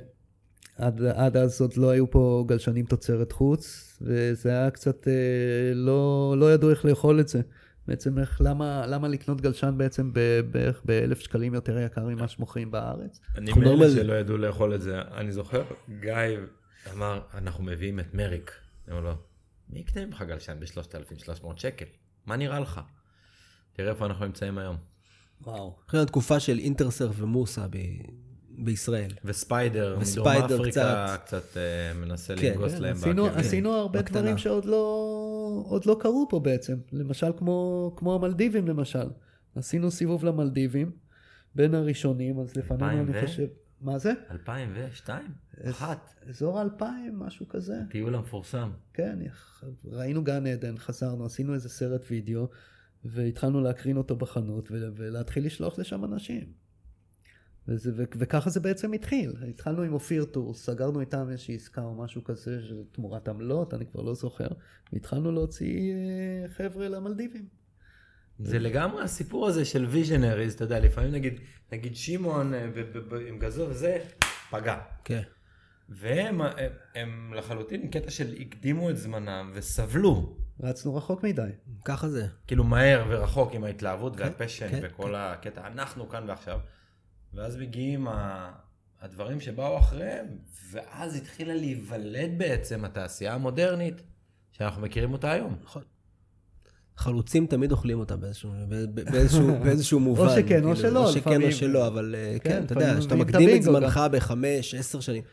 [0.77, 6.35] עד, עד אז עוד לא היו פה גלשנים תוצרת חוץ, וזה היה קצת, אה, לא,
[6.37, 7.41] לא ידעו איך לאכול את זה.
[7.87, 12.71] בעצם איך, למה, למה לקנות גלשן בעצם ב- בערך באלף שקלים יותר יקר ממה שמוכרים
[12.71, 13.19] בארץ?
[13.37, 15.01] אני מאלה שלא ידעו לאכול את זה.
[15.01, 15.63] אני זוכר,
[15.99, 16.13] גיא
[16.93, 18.51] אמר, אנחנו מביאים את מריק.
[18.87, 19.15] אני אומר לו,
[19.69, 21.85] מי יקנה ממך גלשן ב-3,300 שקל?
[22.25, 22.81] מה נראה לך?
[23.73, 24.77] תראה איפה אנחנו נמצאים היום.
[25.41, 25.75] וואו.
[25.89, 27.77] אחרי התקופה של אינטרסרף ומוסה ב...
[28.57, 29.11] בישראל.
[29.25, 33.27] וספיידר, מדרום וספיידר אפריקה, קצת אה, מנסה כן, לנגוס כן, להם עשינו.
[33.27, 34.21] עשינו הרבה בקטנה.
[34.21, 35.22] דברים שעוד לא,
[35.65, 36.77] עוד לא קרו פה בעצם.
[36.91, 39.07] למשל כמו, כמו המלדיבים למשל.
[39.55, 40.91] עשינו סיבוב למלדיבים,
[41.55, 43.21] בין הראשונים, אז לפנינו אני ו?
[43.21, 43.47] חושב...
[43.81, 44.13] מה זה?
[44.31, 45.25] 2002?
[45.69, 46.13] אחת.
[46.29, 47.75] אזור 2000, משהו כזה.
[47.89, 48.71] טיול המפורסם.
[48.93, 49.19] כן,
[49.85, 52.47] ראינו גן עדן, חזרנו, עשינו איזה סרט וידאו,
[53.05, 56.62] והתחלנו להקרין אותו בחנות ולהתחיל לשלוח לשם אנשים.
[57.67, 59.33] וזה, ו- וככה זה בעצם התחיל.
[59.49, 62.59] התחלנו עם אופיר טור, סגרנו איתם איזושהי עסקה או משהו כזה,
[62.91, 64.47] תמורת עמלות, אני כבר לא זוכר,
[64.93, 67.45] והתחלנו להוציא אה, חבר'ה למלדיבים.
[68.39, 71.39] זה לגמרי הסיפור הזה של ויז'נריז, אתה יודע, לפעמים נגיד,
[71.71, 73.97] נגיד שמעון אה, ב- ב- ב- עם גזור וזה,
[74.49, 74.79] פגע.
[75.03, 75.21] כן.
[75.89, 76.51] והם הם,
[76.95, 80.37] הם לחלוטין קטע של הקדימו את זמנם וסבלו.
[80.59, 81.49] רצנו רחוק מדי.
[81.85, 82.27] ככה זה.
[82.47, 86.59] כאילו מהר ורחוק עם ההתלהבות כן, והפשן כן, וכל הקטע, אנחנו כאן ועכשיו.
[87.33, 88.51] ואז מגיעים ה-
[89.01, 90.25] הדברים שבאו אחריהם,
[90.71, 94.01] ואז התחילה להיוולד בעצם התעשייה המודרנית,
[94.51, 95.55] שאנחנו מכירים אותה היום.
[95.63, 95.83] נכון.
[96.97, 98.51] חלוצים תמיד אוכלים אותה באיזשהו,
[98.93, 100.29] באיזשהו, באיזשהו מובן.
[100.29, 101.47] שכן או כאילו, שלא, או שכן לפעמים.
[101.47, 103.99] או שלא, אבל אה, כן, כן, אתה יודע, לפעמים שאתה מביאים את מקדים את זמנך
[104.11, 105.23] בחמש, עשר שנים.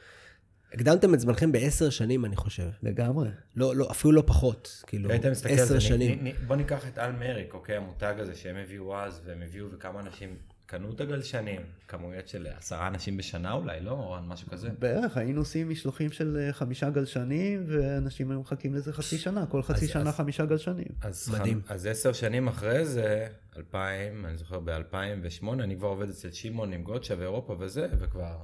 [0.73, 2.69] הקדמתם את זמנכם בעשר שנים, אני חושב.
[2.83, 3.29] לגמרי.
[3.57, 4.85] לא, לא, אפילו לא פחות.
[4.87, 5.11] כאילו,
[5.49, 6.25] עשר שנים.
[6.25, 9.71] נ- נ- בוא ניקח את אל מריק, אוקיי, המותג הזה שהם הביאו אז, והם הביאו
[9.71, 10.37] וכמה אנשים
[10.71, 14.69] קנו את הגלשנים, כמויות של עשרה אנשים בשנה אולי, לא, אורן, משהו כזה.
[14.79, 19.63] בערך, היינו עושים משלוחים של אה, חמישה גלשנים, ואנשים היו מחכים לזה חצי שנה, כל
[19.63, 20.87] חצי אז- שנה אז- חמישה גלשנים.
[21.01, 21.61] אז, מדהים.
[21.67, 26.73] חמ- אז עשר שנים אחרי זה, 2000, אני זוכר ב-2008, אני כבר עובד אצל שמעון
[26.73, 28.37] עם גודשה ואירופה וזה, וכבר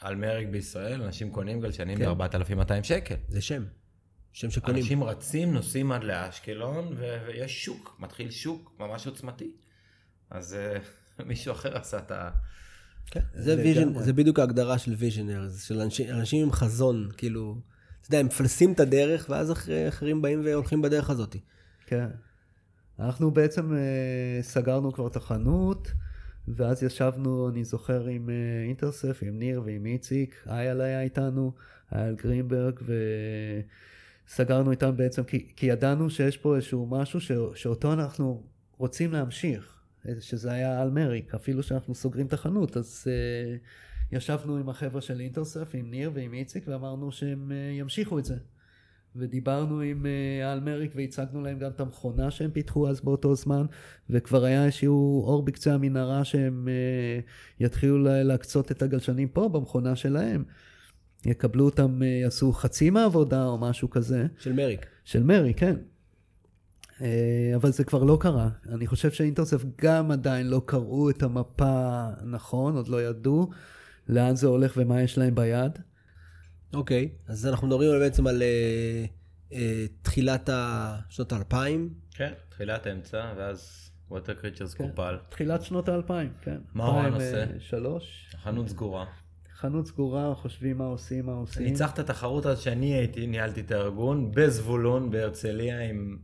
[0.00, 2.14] על מריק בישראל, אנשים קונים גלשנים כן.
[2.18, 3.14] ב-4,200 שקל.
[3.28, 3.64] זה שם.
[4.32, 4.82] שם שקונים.
[4.82, 9.50] אנשים רצים, נוסעים עד לאשקלון, ו- ויש שוק, מתחיל שוק ממש עוצמתי.
[10.30, 10.78] אז אה,
[11.26, 12.30] מישהו אחר עשה את ה...
[13.10, 13.68] כן, זה לגמרי.
[13.68, 17.56] vision, זה בדיוק ההגדרה של visioners, של אנשים, אנשים עם חזון, כאילו,
[18.00, 21.36] אתה יודע, הם מפלסים את הדרך, ואז אחרי, אחרים באים והולכים בדרך הזאת.
[21.86, 22.06] כן.
[22.98, 25.92] אנחנו בעצם אה, סגרנו כבר את החנות,
[26.48, 31.52] ואז ישבנו, אני זוכר, עם אה, Intersurf, עם ניר ועם איציק, אייל היה איתנו,
[31.94, 32.80] אייל גרינברג,
[34.28, 38.42] וסגרנו איתם בעצם, כי, כי ידענו שיש פה איזשהו משהו ש, שאותו אנחנו
[38.78, 39.79] רוצים להמשיך,
[40.20, 43.56] שזה היה על מריק, אפילו שאנחנו סוגרים את החנות, אז אה,
[44.12, 48.36] ישבנו עם החבר'ה של אינטרסף, עם ניר ועם איציק, ואמרנו שהם אה, ימשיכו את זה.
[49.16, 53.66] ודיברנו עם אה, על מריק והצגנו להם גם את המכונה שהם פיתחו אז באותו זמן,
[54.10, 57.20] וכבר היה איזשהו אור בקצה המנהרה שהם אה,
[57.66, 60.44] יתחילו לה- להקצות את הגלשנים פה במכונה שלהם.
[61.26, 64.86] יקבלו אותם, אה, יעשו חצי מהעבודה או משהו כזה, של מריק.
[65.04, 65.76] של מרי, כן.
[67.00, 68.48] אה, אבל זה כבר לא קרה.
[68.68, 73.50] אני חושב שאינטרסף גם עדיין לא קראו את המפה נכון, עוד לא ידעו
[74.08, 75.78] לאן זה הולך ומה יש להם ביד.
[76.74, 79.04] אוקיי, אז אנחנו מדברים בעצם על אה,
[79.52, 81.94] אה, תחילת ה- שנות האלפיים.
[82.10, 84.88] כן, תחילת האמצע, ואז ווטר קריצ'רס כן.
[84.88, 85.18] קופל.
[85.28, 86.58] תחילת שנות האלפיים, כן.
[86.74, 87.42] מה הוא הנושא?
[87.42, 89.04] 2003, החנות סגורה.
[89.54, 91.62] חנות סגורה, חושבים מה עושים, מה עושים.
[91.66, 96.18] ניצחת תחרות אז שאני הייתי, ניהלתי את הארגון, בזבולון, בהרצליה, עם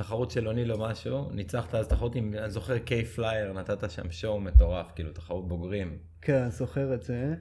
[0.00, 1.30] תחרות של אוני לא משהו.
[1.32, 5.98] ניצחת אז תחרות עם, אני זוכר, קיי פלייר, נתת שם שואו מטורף, כאילו תחרות בוגרים.
[6.22, 7.34] כן, זוכר את זה,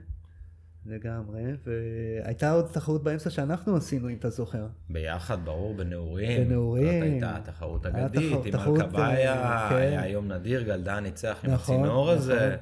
[0.85, 1.41] לגמרי.
[1.65, 4.67] והייתה עוד תחרות באמצע שאנחנו עשינו, אם אתה זוכר.
[4.89, 6.47] ביחד, ברור, בנעורים.
[6.47, 6.85] בנעורים.
[6.85, 9.75] זאת הייתה תחרות היה אגדית, עם אלקביה, אה, כן.
[9.75, 12.57] היה יום נדיר, גלדן ניצח עם נכון, הצינור הזה.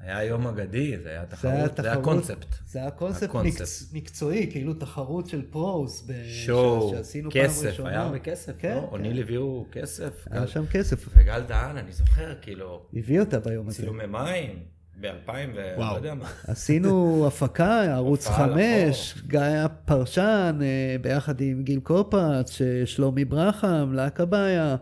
[0.00, 2.54] היה יום אגדי, זה היה זה היה תחרות, זה היה תחרות- קונספט.
[2.66, 3.60] זה היה קונספט הקונספט.
[3.60, 3.90] מקצ...
[3.92, 6.04] מקצועי, כאילו תחרות של פרוס.
[6.06, 6.12] ב...
[6.26, 7.88] שואו, שעשינו פעם כסף, ראשונה.
[7.90, 8.80] היה הרבה כסף, כן, לא?
[8.80, 8.86] כן.
[8.92, 10.26] אוניל הביאו כסף.
[10.30, 11.08] היה גל- שם כסף.
[11.16, 13.76] וגל דהן, אני זוכר, כאילו, הביא אותה ביום הזה.
[13.76, 14.58] צילומי מים,
[15.00, 15.74] ב-2000 ו...
[15.80, 16.30] לא יודע מה.
[16.48, 23.24] עשינו הפקה, ערוץ הופעה חמש, גיא היה פרשן, אה, ביחד עם גיל קופץ, ש- שלומי
[23.24, 24.76] ברחם, להקה בעיה,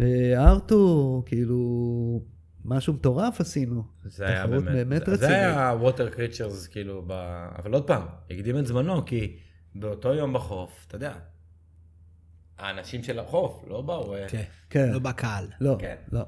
[0.00, 0.04] אה,
[0.48, 2.20] ארתור, כאילו,
[2.64, 3.84] משהו מטורף עשינו.
[4.04, 5.28] זה היה באמת, באמת זה, זה.
[5.28, 7.12] היה ווטר קריצ'רס כאילו, ב...
[7.58, 9.38] אבל עוד פעם, הקדים את זמנו, כי
[9.74, 11.14] באותו יום בחוף, אתה יודע,
[12.58, 14.42] האנשים של החוף לא באו, אה, כן.
[14.70, 14.90] כן.
[14.92, 15.46] לא בקהל.
[15.60, 15.96] לא, כן.
[16.12, 16.22] לא.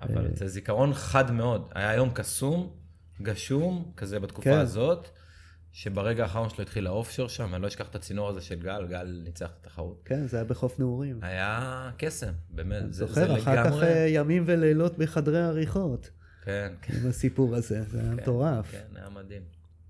[0.00, 1.72] אבל זה זיכרון חד מאוד.
[1.74, 2.76] היה יום קסום,
[3.22, 4.58] גשום, כזה בתקופה כן.
[4.58, 5.08] הזאת,
[5.76, 9.20] שברגע האחרון שלו התחיל האופשור שם, אני לא אשכח את הצינור הזה של גל, גל
[9.24, 10.02] ניצח את התחרות.
[10.04, 11.18] כן, זה היה בחוף נעורים.
[11.22, 13.86] היה קסם, באמת, זה, זה זוכר, אחר כך לגמרי...
[13.86, 16.10] אה, ימים ולילות בחדרי עריכות,
[16.44, 18.70] כן, כן, עם הסיפור הזה, זה היה מטורף.
[18.70, 19.42] כן, היה מדהים.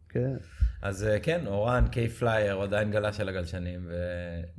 [0.09, 0.37] כן.
[0.83, 3.89] אז אה, כן, אורן, key player, עדיין גלה של הגלשנים,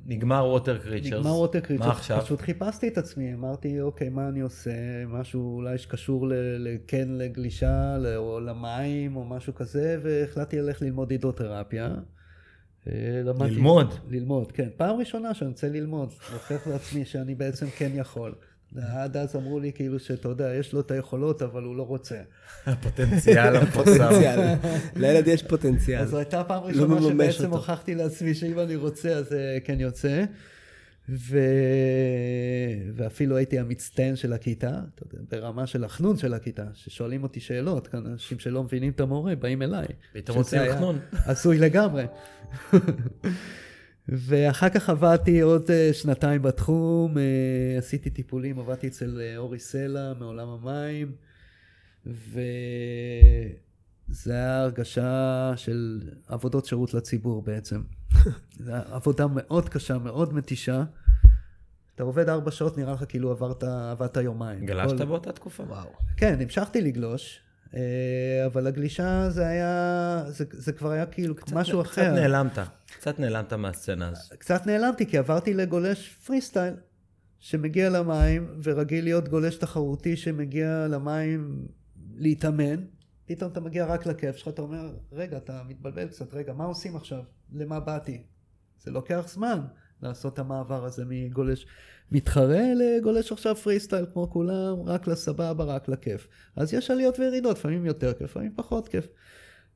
[0.05, 1.19] ונגמר Water Creatures.
[1.20, 2.22] נגמר Water Creatures, מה עכשיו?
[2.22, 4.72] פשוט חיפשתי את עצמי, אמרתי, אוקיי, מה אני עושה?
[5.07, 6.28] משהו אולי שקשור
[6.88, 11.95] כן לגלישה, או למים, או משהו כזה, והחלטתי ללכת ללמוד הידרותרפיה.
[12.88, 12.93] אה,
[13.24, 13.93] למדתי- ללמוד?
[14.09, 14.70] ללמוד, כן.
[14.78, 18.36] פעם ראשונה שאני רוצה ללמוד, הופך לעצמי שאני בעצם כן יכול.
[18.76, 22.15] עד אז אמרו לי כאילו שאתה יודע, יש לו את היכולות, אבל הוא לא רוצה.
[22.65, 23.91] הפוטנציאל המפורסם.
[23.91, 24.55] פוטנציאל.
[24.95, 26.01] לילד יש פוטנציאל.
[26.01, 27.55] אז זו הייתה פעם לא ראשונה שבעצם אותו.
[27.55, 30.24] הוכחתי לעצמי שאם אני רוצה אז אה, כן יוצא.
[31.09, 31.39] ו...
[32.95, 37.88] ואפילו הייתי המצטיין של הכיתה, אתה יודע, ברמה של החנון של הכיתה, ששואלים אותי שאלות,
[37.88, 39.88] כאן אנשים שלא מבינים את המורה באים אליי.
[40.13, 40.99] פתאום רוצים חנון.
[41.26, 42.05] עשוי לגמרי.
[44.10, 47.24] ואחר כך עבדתי עוד אה, שנתיים בתחום, אה,
[47.78, 51.12] עשיתי טיפולים, עבדתי אצל אה, אורי סלע מעולם המים,
[52.05, 52.34] וזה
[54.34, 57.82] היה הרגשה של עבודות שירות לציבור בעצם.
[58.66, 60.84] זו הייתה עבודה מאוד קשה, מאוד מתישה.
[61.95, 64.66] אתה עובד ארבע שעות, נראה לך כאילו עברת, עבדת יומיים.
[64.66, 65.64] גלשת כל- באותה תקופה?
[65.64, 65.89] וואו.
[66.18, 67.39] כן, המשכתי לגלוש,
[68.45, 72.13] אבל הגלישה זה היה, זה, זה כבר היה כאילו משהו קצת אחר.
[72.13, 72.59] נעלמת,
[72.97, 74.36] קצת נעלמת מהסצנה הזו.
[74.38, 76.74] קצת נעלמתי, כי עברתי לגולש פרי סטייל,
[77.39, 81.68] שמגיע למים, ורגיל להיות גולש תחרותי שמגיע למים
[82.15, 82.84] להתאמן.
[83.26, 86.95] פתאום אתה מגיע רק לכיף שלך, אתה אומר, רגע, אתה מתבלבל קצת, רגע, מה עושים
[86.95, 87.24] עכשיו?
[87.53, 88.24] למה באתי?
[88.80, 89.59] זה לוקח זמן
[90.01, 91.65] לעשות את המעבר הזה מגולש
[92.11, 96.27] מתחרה לגולש עכשיו פרי סטייל כמו כולם, רק לסבבה, רק לכיף.
[96.55, 99.07] אז יש עליות וירידות, לפעמים יותר כיף, לפעמים פחות כיף.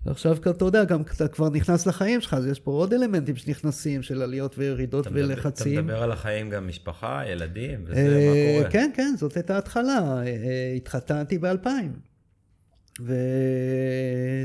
[0.06, 4.02] ועכשיו אתה יודע, גם אתה כבר נכנס לחיים שלך, אז יש פה עוד אלמנטים שנכנסים
[4.02, 5.74] של עליות וירידות אתה ולחצים.
[5.74, 8.72] אתה מדבר על החיים גם משפחה, ילדים, וזה אה, מה קורה.
[8.72, 9.98] כן, כן, זאת הייתה ההתחלה.
[9.98, 11.68] אה, אה, התחתנתי ב-2000.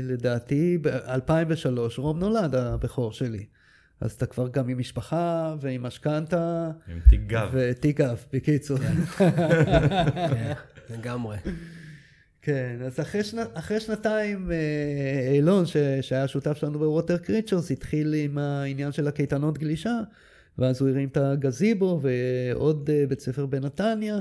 [0.03, 1.67] ולדעתי ב-2003
[1.97, 3.45] רום נולד, הבכור שלי.
[4.01, 7.49] אז אתה כבר גם עם משפחה ועם משכנתה עם תיק גב.
[7.53, 8.77] ותיק אב, בקיצור.
[9.17, 10.53] כן,
[10.89, 11.37] לגמרי.
[12.41, 13.37] כן, אז אחרי, שנ...
[13.53, 15.77] אחרי שנתיים אה, אילון, ש...
[16.01, 19.99] שהיה שותף שלנו ב Water Creatures, התחיל עם העניין של הקייטנות גלישה,
[20.57, 24.19] ואז הוא הרים את הגזיבו ועוד אה, בית ספר בנתניה,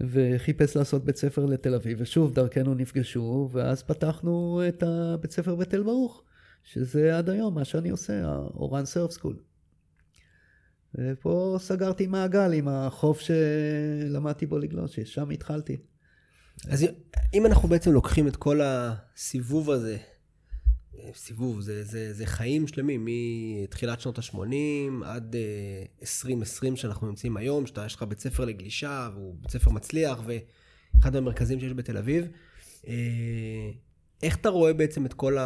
[0.00, 5.82] וחיפש לעשות בית ספר לתל אביב, ושוב דרכנו נפגשו, ואז פתחנו את הבית ספר בתל
[5.82, 6.22] ברוך,
[6.64, 9.36] שזה עד היום מה שאני עושה, האורן surf school.
[10.94, 15.76] ופה סגרתי מעגל עם החוף שלמדתי בו לגלוש, ששם התחלתי.
[16.68, 16.86] אז
[17.34, 19.96] אם אנחנו בעצם לוקחים את כל הסיבוב הזה,
[21.14, 27.66] סיבוב, זה, זה, זה חיים שלמים, מתחילת שנות ה-80 עד uh, 2020 שאנחנו נמצאים היום,
[27.66, 32.26] שאתה, יש לך בית ספר לגלישה, והוא בית ספר מצליח, ואחד המרכזים שיש בתל אביב.
[32.82, 32.86] Uh,
[34.22, 35.36] איך אתה רואה בעצם את כל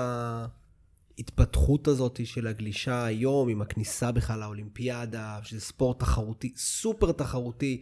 [1.19, 7.81] ההתפתחות הזאת של הגלישה היום, עם הכניסה בכלל לאולימפיאדה, שזה ספורט תחרותי, סופר תחרותי.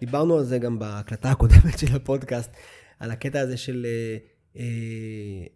[0.00, 2.50] דיברנו על זה גם בהקלטה הקודמת של הפודקאסט,
[3.00, 3.86] על הקטע הזה של...
[3.86, 4.16] אה,
[4.56, 5.46] אה,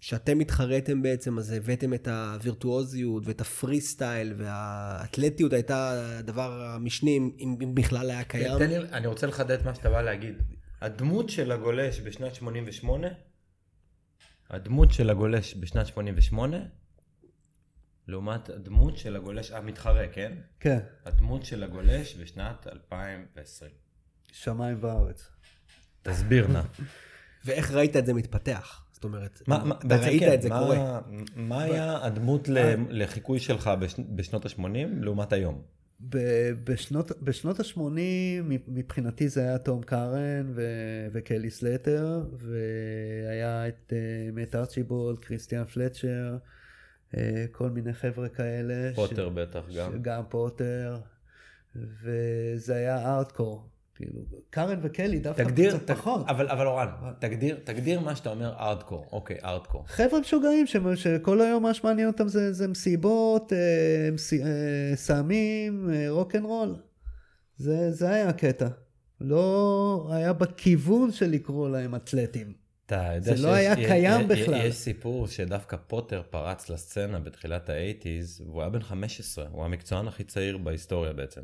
[0.00, 7.74] שאתם התחרתם בעצם, אז הבאתם את הווירטואוזיות ואת הפרי סטייל, והאתלטיות הייתה הדבר המשני, אם,
[7.74, 8.58] בכלל היה קיים.
[8.58, 10.34] תן לי, אני רוצה לחדד מה שאתה בא להגיד.
[10.80, 13.08] הדמות של הגולש בשנת 88,
[14.50, 16.56] הדמות של הגולש בשנת 88,
[18.08, 20.32] לעומת הדמות של הגולש המתחרה, כן?
[20.60, 23.70] כן, הדמות של הגולש בשנת 2020.
[24.32, 25.30] שמיים וארץ.
[26.02, 26.60] תסביר נא.
[27.44, 28.84] ואיך ראית את זה מתפתח?
[28.92, 31.00] זאת אומרת, מה- מה- אתה בעצם ראית כן, את זה מה- קורה.
[31.36, 34.62] מה היה הדמות ל- לחיקוי שלך בש- בשנות ה-80
[35.00, 35.62] לעומת היום?
[36.64, 37.80] בשנות, בשנות ה-80
[38.68, 46.36] מבחינתי זה היה תום קארן ו- וקלי סלטר, והיה את uh, מת ארצ'יבולד, קריסטיאן פלצ'ר,
[47.12, 47.16] uh,
[47.52, 48.94] כל מיני חבר'ה כאלה.
[48.94, 50.02] פוטר בטח גם.
[50.02, 50.98] גם פוטר,
[51.76, 53.68] וזה היה ארטקור.
[54.00, 54.20] כאילו,
[54.50, 56.24] קארן וקלי דווקא תגדיר, קצת פחות.
[56.28, 56.86] אבל, אבל אורן,
[57.18, 59.06] תגדיר, תגדיר מה שאתה אומר ארדקור.
[59.12, 59.84] אוקיי, ארדקור.
[59.86, 63.58] חבר'ה משוגעים ש- שכל היום מה שמעניין אותם זה, זה מסיבות, אה,
[64.12, 66.74] מס- אה, סמים, אה, rock and roll.
[67.56, 68.68] זה, זה היה הקטע.
[69.20, 72.52] לא היה בכיוון של לקרוא להם אתלטים.
[72.86, 74.66] אתה יודע זה שיש, לא היה יש- קיים יש- בכלל.
[74.66, 80.24] יש סיפור שדווקא פוטר פרץ לסצנה בתחילת האייטיז, והוא היה בן 15, הוא המקצוען הכי
[80.24, 81.40] צעיר בהיסטוריה בעצם.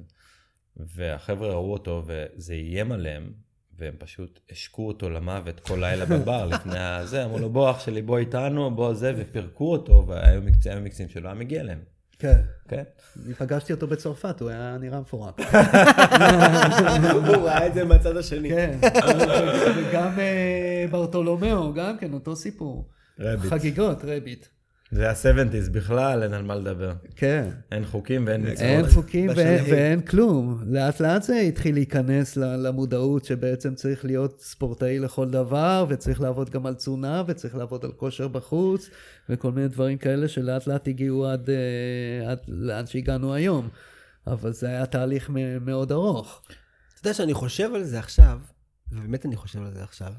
[0.77, 3.33] והחבר'ה ראו אותו וזה איים עליהם,
[3.79, 8.03] והם פשוט השקו אותו למוות כל לילה בבר לפני הזה, אמרו לו בוא אח שלי
[8.03, 11.79] בוא איתנו, בוא זה, ופירקו אותו, והיו מקצועים מקצועים שלא היה מגיע להם.
[12.19, 12.41] כן.
[12.69, 12.83] כן?
[13.25, 15.41] אני פגשתי אותו בצרפת, הוא היה נראה מפורק.
[17.27, 18.49] הוא ראה את זה מהצד השני.
[18.51, 18.79] כן,
[19.77, 22.89] וגם אה, ברטולומיאו, גם כן, אותו סיפור.
[23.21, 23.51] רביט.
[23.51, 24.47] חגיגות, רביט.
[24.91, 26.93] זה ה-70's בכלל, אין על מה לדבר.
[27.17, 27.49] כן.
[27.73, 28.59] אין חוקים ואין מצוות.
[28.61, 29.31] אין חוקים.
[29.37, 30.63] ואין, ואין כלום.
[30.67, 36.51] לאט לאט זה התחיל להיכנס ל- למודעות שבעצם צריך להיות ספורטאי לכל דבר, וצריך לעבוד
[36.51, 38.91] גם על תזונה, וצריך לעבוד על כושר בחוץ,
[39.29, 43.69] וכל מיני דברים כאלה שלאט לאט הגיעו עד, אה, עד לאן שהגענו היום.
[44.27, 46.43] אבל זה היה תהליך מ- מאוד ארוך.
[46.47, 48.39] אתה יודע שאני חושב על זה עכשיו,
[48.93, 50.13] ובאמת אני חושב על זה עכשיו,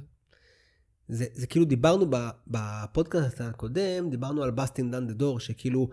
[1.10, 2.06] זה, זה כאילו דיברנו
[2.48, 5.90] בפודקאסט הקודם, דיברנו על Bustin' Down the Door, שכאילו,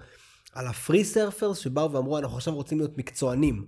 [0.53, 3.67] על ה free surfers שבאו ואמרו, אנחנו עכשיו רוצים להיות מקצוענים.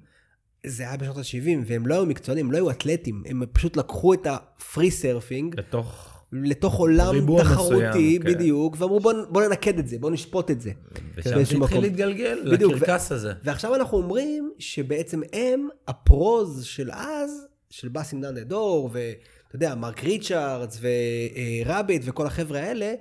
[0.67, 4.15] זה היה בשנות ה-70, והם לא היו מקצוענים, הם לא היו אתלטים, הם פשוט לקחו
[4.15, 6.13] את ה free surfing לתוך...
[6.33, 8.29] לתוך עולם תחרותי, מסוים, כן.
[8.29, 10.71] בדיוק, ואמרו בוא, בוא ננקד את זה, בוא נשפוט את זה.
[11.15, 11.65] ושם באיזשהו זה.
[11.65, 13.33] התחיל להתגלגל, בדיוק, לקרקס הזה.
[13.45, 18.91] ועכשיו אנחנו אומרים שבעצם הם ה pros של אז, של Bustin' Down Door,
[19.47, 20.81] ואתה יודע, מרק ריצ'רדס
[21.67, 22.95] ורביט וכל החבר'ה האלה,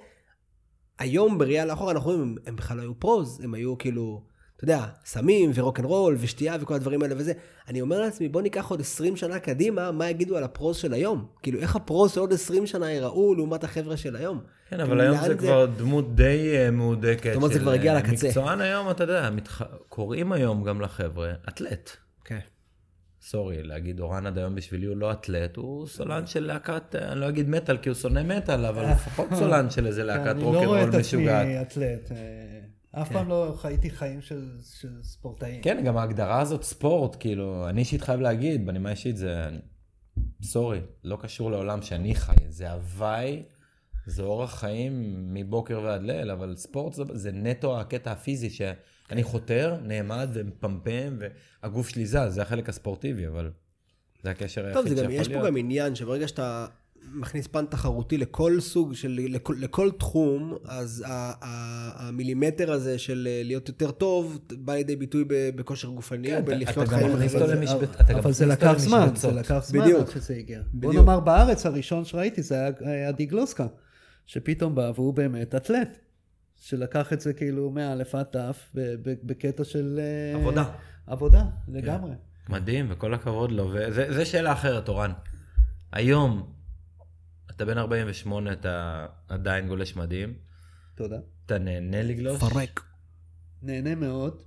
[1.00, 4.22] היום בראייה לאחור אנחנו רואים, הם, בכלל לא היו פרוז, הם היו כאילו,
[4.56, 7.34] אתה יודע, סמים ורוקנרול ושתייה וכל הדברים האלה וזה.
[7.68, 11.26] אני אומר לעצמי, בוא ניקח עוד 20 שנה קדימה, מה יגידו על הפרוז של היום?
[11.44, 14.42] כאילו, איך הפרוז של עוד 20 שנה ייראו לעומת החבר'ה של היום?
[14.70, 17.24] כן, אבל היום לאן זה כבר דמות די אה, מהודקת.
[17.24, 18.28] זאת אומרת, זה כבר הגיע אה, לקצה.
[18.28, 19.62] מקצוען היום, אתה יודע, מתח...
[19.90, 21.90] קוראים היום גם לחבר'ה אתלט.
[22.26, 22.40] כן.
[23.26, 27.30] סורי, להגיד אורן עד היום בשבילי הוא לא אתלט, הוא סולן של להקת, אני לא
[27.30, 30.58] אגיד מטאל כי הוא שונא מטאל, אבל לפחות סולן של איזה להקת אני לא רואה
[30.60, 31.68] רוקנרול את עצמי משוגעת.
[31.68, 32.12] אתלט.
[32.12, 34.50] אה, אף פעם לא חייתי חיים של
[34.80, 35.62] של ספורטאים.
[35.62, 39.50] כן, גם ההגדרה הזאת ספורט, כאילו, אני אישית חייב להגיד, בנימה אישית זה,
[40.42, 43.44] סורי, לא קשור לעולם שאני חי, זה הוואי,
[44.06, 48.50] זה אורח חיים מבוקר ועד ליל, אבל ספורט זה, זה נטו הקטע הפיזי,
[49.10, 51.18] שאני חותר, נעמד ומפמפם,
[51.64, 53.52] והגוף שלי זז, זה החלק הספורטיבי, אבל
[54.24, 55.28] זה הקשר טוב, היחיד שיכול גם, להיות.
[55.28, 56.66] יש פה גם עניין שברגע שאתה
[57.14, 63.28] מכניס פן תחרותי לכל סוג של, לכל, לכל תחום, אז ה, ה, המילימטר הזה של
[63.32, 67.36] אה, להיות יותר טוב, בא לידי ביטוי בכושר גופני, כן, בלחיות אתה גם חיים מכניס
[67.36, 67.64] אחרים.
[67.68, 69.10] אותו אבל זה- לקח זמן.
[69.16, 69.92] זה לקח זמן.
[70.00, 70.62] עד שזה הגיע.
[70.74, 70.94] בוא.
[70.94, 73.68] נאמר בארץ הראשון שראיתי זה היה- היה דיגלוסקה,
[74.26, 75.98] שפתאום בא והוא באמת אתלט.
[76.62, 80.00] שלקח את זה כאילו מא' עד ת' ב- ב- בקטע של...
[80.00, 80.66] אה, עבודה.
[81.08, 82.12] עבודה, לגמרי.
[82.50, 85.12] מדהים, וכל הכבוד לו, וזה שאלה אחרת, אורן.
[85.92, 86.54] היום,
[87.52, 90.34] אתה בן 48, אתה עדיין גולש מדהים,
[90.96, 91.18] תודה.
[91.46, 92.40] אתה נהנה לגלוש?
[92.40, 92.82] פרק.
[93.62, 94.42] נהנה מאוד,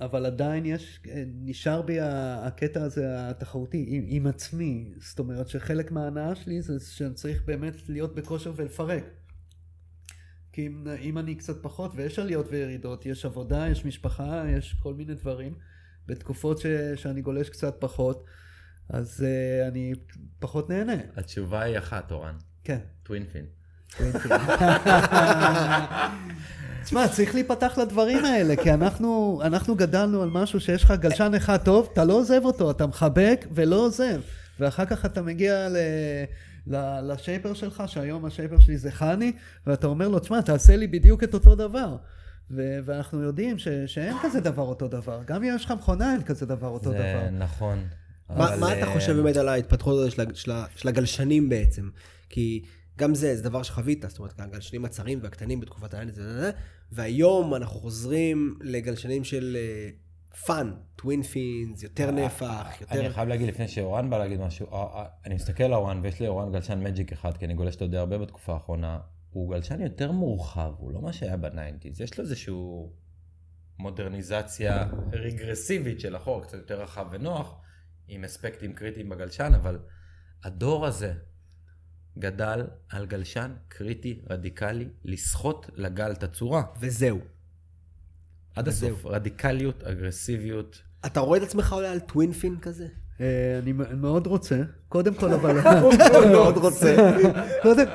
[0.00, 4.92] אבל עדיין יש, נשאר בי הקטע הזה התחרותי עם, עם עצמי.
[5.00, 9.04] זאת אומרת שחלק מההנאה שלי זה שאני צריך באמת להיות בכושר ולפרק.
[10.52, 14.94] כי אם, אם אני קצת פחות, ויש עליות וירידות, יש עבודה, יש משפחה, יש כל
[14.94, 15.54] מיני דברים.
[16.06, 18.24] בתקופות ש, שאני גולש קצת פחות,
[18.88, 19.92] אז uh, אני
[20.38, 20.96] פחות נהנה.
[21.16, 22.34] התשובה היא אחת, אורן.
[22.64, 22.78] כן.
[23.02, 23.44] טווינפין.
[26.84, 31.56] תשמע, צריך להיפתח לדברים האלה, כי אנחנו, אנחנו גדלנו על משהו שיש לך גלשן אחד
[31.56, 34.20] טוב, אתה לא עוזב אותו, אתה מחבק ולא עוזב.
[34.60, 35.76] ואחר כך אתה מגיע ל...
[36.66, 39.32] ל- ל shaper שלך, שהיום ה shaper שלי זה חני,
[39.66, 41.96] ואתה אומר לו, תשמע, תעשה לי בדיוק את אותו דבר.
[42.50, 45.20] ו- ואנחנו יודעים ש- שאין כזה דבר אותו דבר.
[45.26, 47.30] גם אם יש לך מכונה, אין כזה דבר אותו זה דבר.
[47.38, 47.78] נכון.
[48.28, 51.88] מה, אבל, מה אתה אה, חושב באמת על ההתפתחות הזאת של, של, של הגלשנים בעצם?
[52.28, 52.62] כי
[52.98, 56.50] גם זה, זה דבר שחווית, זאת אומרת, הגלשנים הצרים והקטנים בתקופת העניין, זה, זה, זה,
[56.92, 59.56] והיום אנחנו חוזרים לגלשנים של
[60.46, 63.00] fun, twin fins, יותר נפח, יותר...
[63.00, 66.20] אני חייב להגיד לפני שאורן בא להגיד משהו, אה, אה, אני מסתכל על אורן ויש
[66.20, 69.00] לי אורן גלשן magic אחד, כי אני גולש די הרבה בתקופה האחרונה,
[69.30, 72.92] הוא גלשן יותר מורחב, הוא לא מה שהיה ב nineties, יש לו איזשהו
[73.78, 77.60] מודרניזציה רגרסיבית של החור, קצת יותר רחב ונוח,
[78.08, 79.78] עם אספקטים קריטיים בגלשן, אבל
[80.44, 81.14] הדור הזה
[82.18, 86.62] גדל על גלשן קריטי, רדיקלי, לסחוט לגל את הצורה.
[86.80, 87.18] וזהו.
[88.60, 88.68] עד.
[88.68, 90.82] הסוף, רדיקליות, אגרסיביות.
[91.06, 92.86] אתה רואה את עצמך עולה על טווין פין כזה?
[93.20, 94.56] אה, אני מאוד רוצה,
[94.88, 95.60] קודם כל אבל...
[96.32, 96.96] מאוד רוצה.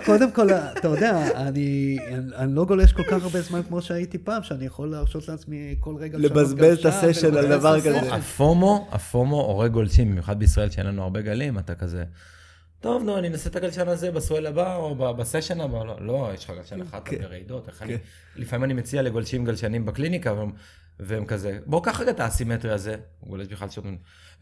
[0.06, 1.98] קודם, כל, אתה יודע, אני,
[2.36, 5.96] אני לא גולש כל כך הרבה זמן כמו שהייתי פעם, שאני יכול להרשות לעצמי כל
[5.96, 8.14] רגע לבזבז את הסשן על דבר כזה.
[8.16, 12.04] הפומו, הפומו הורג גולשים, במיוחד בישראל שאין לנו הרבה גלים, אתה כזה,
[12.86, 16.46] טוב, נו, אני אנסה את הגלשן הזה בסואל הבא או בסשן הבא, לא, לא, יש
[16.46, 17.98] לך גלשן אחד, אתה ברעידות, איך אני,
[18.36, 20.52] לפעמים אני מציע לגולשים גלשנים בקליניקה, והם,
[21.00, 23.84] והם כזה, בוא קח רגע את האסימטרי הזה, הוא גולש בכלל שוט,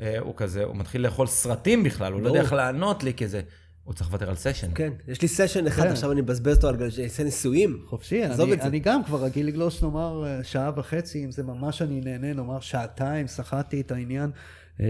[0.01, 2.41] אה, הוא כזה, הוא מתחיל לאכול סרטים בכלל, הוא לא יודע.
[2.41, 3.41] איך לענות לי כזה,
[3.83, 4.67] הוא צריך לוותר על סשן.
[4.75, 5.89] כן, יש לי סשן אחד, כן.
[5.89, 7.83] עכשיו אני מבזבז אותו על גלשי, ניסויים.
[7.85, 8.25] חופשי.
[8.25, 12.59] אני גם כבר רגיל לגלוש נאמר אה, שעה וחצי, אם זה ממש אני נהנה, נאמר
[12.59, 14.31] שעתיים, סחטתי את העניין,
[14.79, 14.85] אה,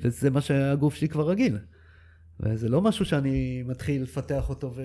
[0.00, 1.58] וזה מה שהגוף שלי כבר רגיל.
[2.40, 4.82] וזה לא משהו שאני מתחיל לפתח אותו ו...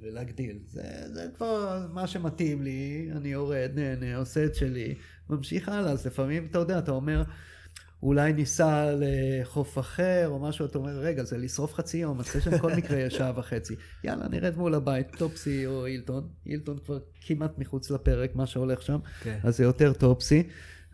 [0.00, 0.82] ולהגדיל, זה,
[1.12, 4.94] זה כבר מה שמתאים לי, אני יורד, נהנה, עושה את שלי,
[5.30, 7.22] ממשיך הלאה, אז לפעמים אתה יודע, אתה אומר,
[8.02, 12.72] אולי ניסע לחוף אחר או משהו, אתה אומר, רגע, זה לשרוף חצי יום, הסשן בכל
[12.76, 13.74] מקרה יהיה שעה וחצי.
[14.04, 16.28] יאללה, נרד מול הבית, טופסי או אילטון.
[16.46, 19.38] אילטון כבר כמעט מחוץ לפרק, מה שהולך שם, כן.
[19.42, 20.42] אז זה יותר טופסי.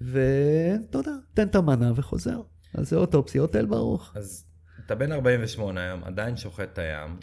[0.00, 2.40] ואתה יודע, תן את המנה וחוזר.
[2.74, 4.12] אז זה או טופסי או תל ברוך.
[4.16, 4.44] אז
[4.90, 7.16] אתה בן 48 היום, עדיין שוחט את הים,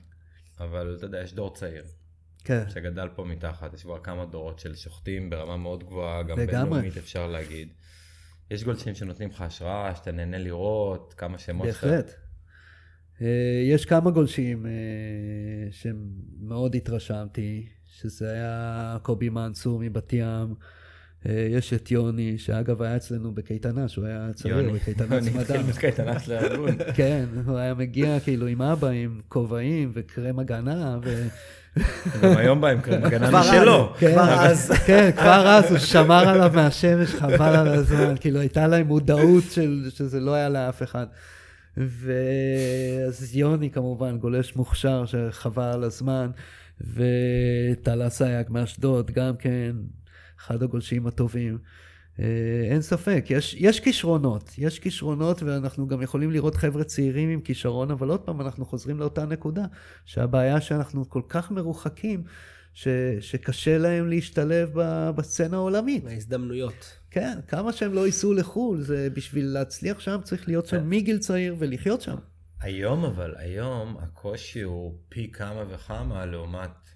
[0.59, 1.84] אבל אתה יודע, יש דור צעיר.
[2.43, 2.63] כן.
[2.70, 6.36] שגדל פה מתחת, יש כבר כמה דורות של שוחטים ברמה מאוד גבוהה, גם.
[6.36, 7.70] בינלאומית אפשר להגיד.
[8.51, 11.88] יש גולשים שנותנים לך השראה, שאתה נהנה לראות, כמה שמות שאתה...
[11.88, 12.11] בהחלט.
[13.22, 14.72] אה, יש כמה גולשים אה,
[15.72, 20.55] שמאוד התרשמתי, שזה היה קובי מנצור מבת ים,
[21.50, 25.42] יש את יוני, שאגב היה אצלנו בקייטנה, שהוא היה צעיר, יוני, בקייטנת יוני צמדה.
[25.42, 26.76] התחיל בקייטנה של הארגון.
[26.96, 31.28] כן, הוא היה מגיע כאילו עם אבא, עם כובעים וקרם הגנה, ו...
[32.22, 33.30] גם היום בא עם קרם הגנה.
[33.32, 33.94] משלו.
[34.00, 34.72] כן, כבר אז.
[34.86, 39.90] כן, כבר אז הוא שמר עליו מהשמש, חבל על הזמן, כאילו הייתה להם מודעות של,
[39.90, 41.06] שזה לא היה לאף אחד.
[41.78, 46.30] ואז יוני כמובן, גולש מוכשר שחבל על הזמן,
[46.82, 49.72] וטלה סייג מאשדוד, גם כן,
[50.40, 51.58] אחד הגולשים הטובים.
[52.20, 57.42] אה, אין ספק, יש, יש כישרונות, יש כישרונות ואנחנו גם יכולים לראות חבר'ה צעירים עם
[57.42, 59.66] כישרון, אבל עוד פעם אנחנו חוזרים לאותה נקודה,
[60.06, 62.24] שהבעיה שאנחנו כל כך מרוחקים,
[62.74, 62.88] ש,
[63.20, 66.06] שקשה להם להשתלב ב- בסצנה העולמית.
[66.06, 66.98] ההזדמנויות.
[67.12, 71.56] כן, כמה שהם לא ייסעו לחו"ל, זה בשביל להצליח שם צריך להיות שם מגיל צעיר
[71.60, 72.16] ולחיות שם.
[72.62, 76.87] היום אבל, היום הקושי הוא פי כמה וכמה לעומת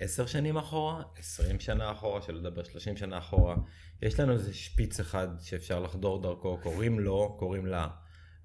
[0.00, 3.56] עשר שנים אחורה, עשרים שנה אחורה, שלא לדבר שלושים שנה אחורה.
[4.02, 7.88] יש לנו איזה שפיץ אחד שאפשר לחדור דרכו, קוראים לו, קוראים לה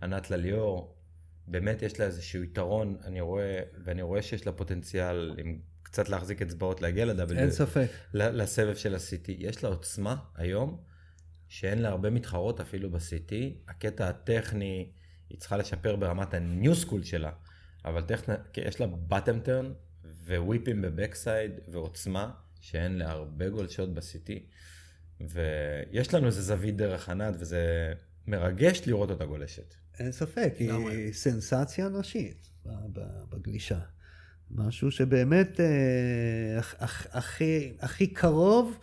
[0.02, 0.98] ענת לליאור.
[1.48, 6.42] באמת יש לה איזשהו יתרון, אני רואה, ואני רואה שיש לה פוטנציאל עם קצת להחזיק
[6.42, 7.38] אצבעות להגיע ל-W.
[7.38, 7.88] אין ספק.
[8.14, 9.32] לסבב של ה-CT.
[9.38, 10.82] יש לה עוצמה היום,
[11.48, 13.34] שאין לה הרבה מתחרות אפילו ב-CT.
[13.68, 14.92] הקטע הטכני,
[15.30, 17.32] היא צריכה לשפר ברמת ה-new school שלה,
[17.86, 19.91] אבל טכני, כן, יש לה bottom turn
[20.38, 24.30] וויפים בבקסייד ועוצמה, שאין להרבה גולשות ב-CT.
[25.30, 27.94] ויש לנו איזה זווית דרך ענת, וזה
[28.28, 29.74] מרגש לראות אותה גולשת.
[30.00, 30.54] אין ספק.
[30.58, 32.50] היא סנסציה נשית
[33.30, 33.80] בגלישה.
[34.52, 35.66] משהו שבאמת אה,
[36.60, 38.80] הכ- הכ- הכי, הכי קרוב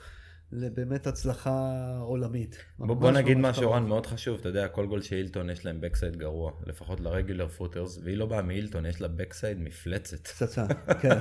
[0.52, 1.70] לבאמת הצלחה
[2.00, 2.56] עולמית.
[2.78, 3.70] בוא, בוא נגיד משהו.
[3.70, 7.48] רן, מאוד חשוב, אתה יודע, כל גולשי הילטון יש להם backside גרוע, לפחות ל regular
[7.48, 10.26] footers, והיא לא באה מהילטון, יש לה backside מפלצת.
[10.26, 10.66] פצצה,
[11.02, 11.18] כן.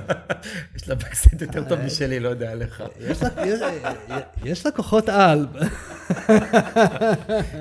[0.74, 2.82] יש לה בקסייד יותר טוב משלי, לא יודע עליך.
[3.00, 3.60] יש לה, יש,
[4.44, 5.46] יש לה כוחות על.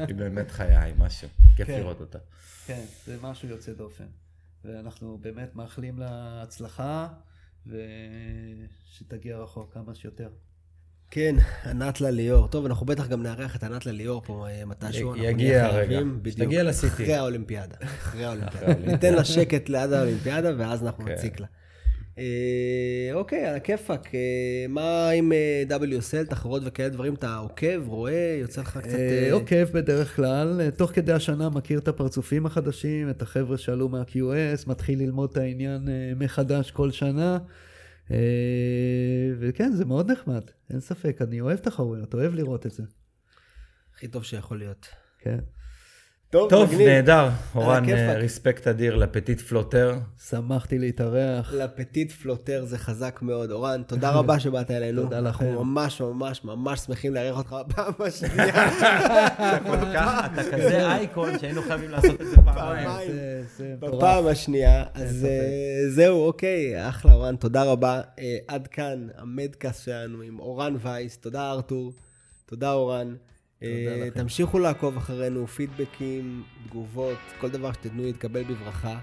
[0.08, 1.28] היא באמת חיה, היא משהו.
[1.56, 1.80] כיף כן.
[1.80, 2.20] לראות אותה.
[2.66, 4.06] כן, זה משהו יוצא דופן.
[4.66, 7.08] ואנחנו באמת מאחלים לה הצלחה,
[7.68, 10.30] ושתגיע רחוק כמה שיותר.
[11.12, 11.36] כן,
[11.66, 12.48] ענת לליאור.
[12.48, 15.16] טוב, אנחנו בטח גם נארח את ענת לליאור פה אה, מתישהו.
[15.16, 16.00] יגיע הרגע.
[16.22, 16.38] בדיוק.
[16.38, 16.88] שתגיע ל-CT.
[16.88, 17.76] אחרי האולימפיאדה.
[17.82, 18.74] אחרי האולימפיאדה.
[18.92, 21.12] ניתן לה שקט ליד האולימפיאדה, ואז אנחנו כן.
[21.12, 21.48] נציק לה.
[22.18, 24.16] אה, אוקיי, על הכיפאק.
[24.16, 27.14] אה, מה עם אה, WSL, תחרות וכאלה דברים?
[27.14, 28.98] אתה עוקב, רואה, יוצא לך קצת...
[29.32, 35.00] עוקב בדרך כלל, תוך כדי השנה מכיר את הפרצופים החדשים, את החבר'ה שעלו מה-QS, מתחיל
[35.00, 37.38] ללמוד את העניין מחדש כל שנה.
[38.12, 38.18] אה,
[39.40, 42.84] וכן, זה מאוד נחמד, אין ספק, אני אוהב תחרויות, אוהב לראות את זה.
[43.94, 44.88] הכי טוב שיכול להיות.
[45.20, 45.40] כן.
[46.30, 46.88] טוב, מגניב.
[46.88, 47.30] נהדר.
[47.56, 48.00] אורן, הכיפאק.
[48.00, 49.96] אה, respect אדיר ל petit floater.
[50.30, 51.54] שמחתי להתארח.
[51.54, 53.52] ל petit floater זה חזק מאוד.
[53.52, 55.02] אורן, תודה רבה שבאת אלינו.
[55.02, 55.46] תודה לכם.
[55.46, 58.66] אנחנו ממש ממש ממש שמחים לארח אותך בפעם השנייה.
[60.26, 63.20] אתה כזה אייקון שהיינו חייבים לעשות את זה פעמיים.
[63.80, 64.84] בפעם השנייה.
[64.94, 65.26] אז.
[65.26, 68.02] אה, זהו, אוקיי, אחלה אורן, תודה רבה.
[68.20, 71.18] אה, עד כאן המדקאסט שלנו עם אורן וייס.
[71.18, 71.94] תודה ארתור,
[72.46, 73.16] תודה אורן.
[73.64, 74.08] אה.
[74.14, 79.00] תמשיכו לעקוב אחרינו, פידבקים, תגובות, כל דבר שתדעו יתקבל בברכה.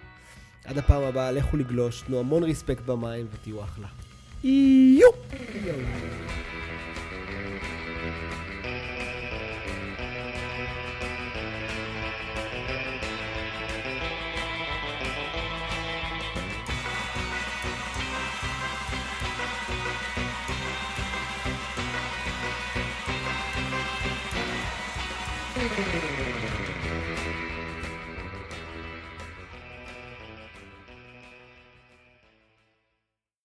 [0.65, 3.89] עד הפעם הבאה, לכו לגלוש, תנו המון ריספקט במים ותהיו אחלה.
[4.45, 5.09] יו!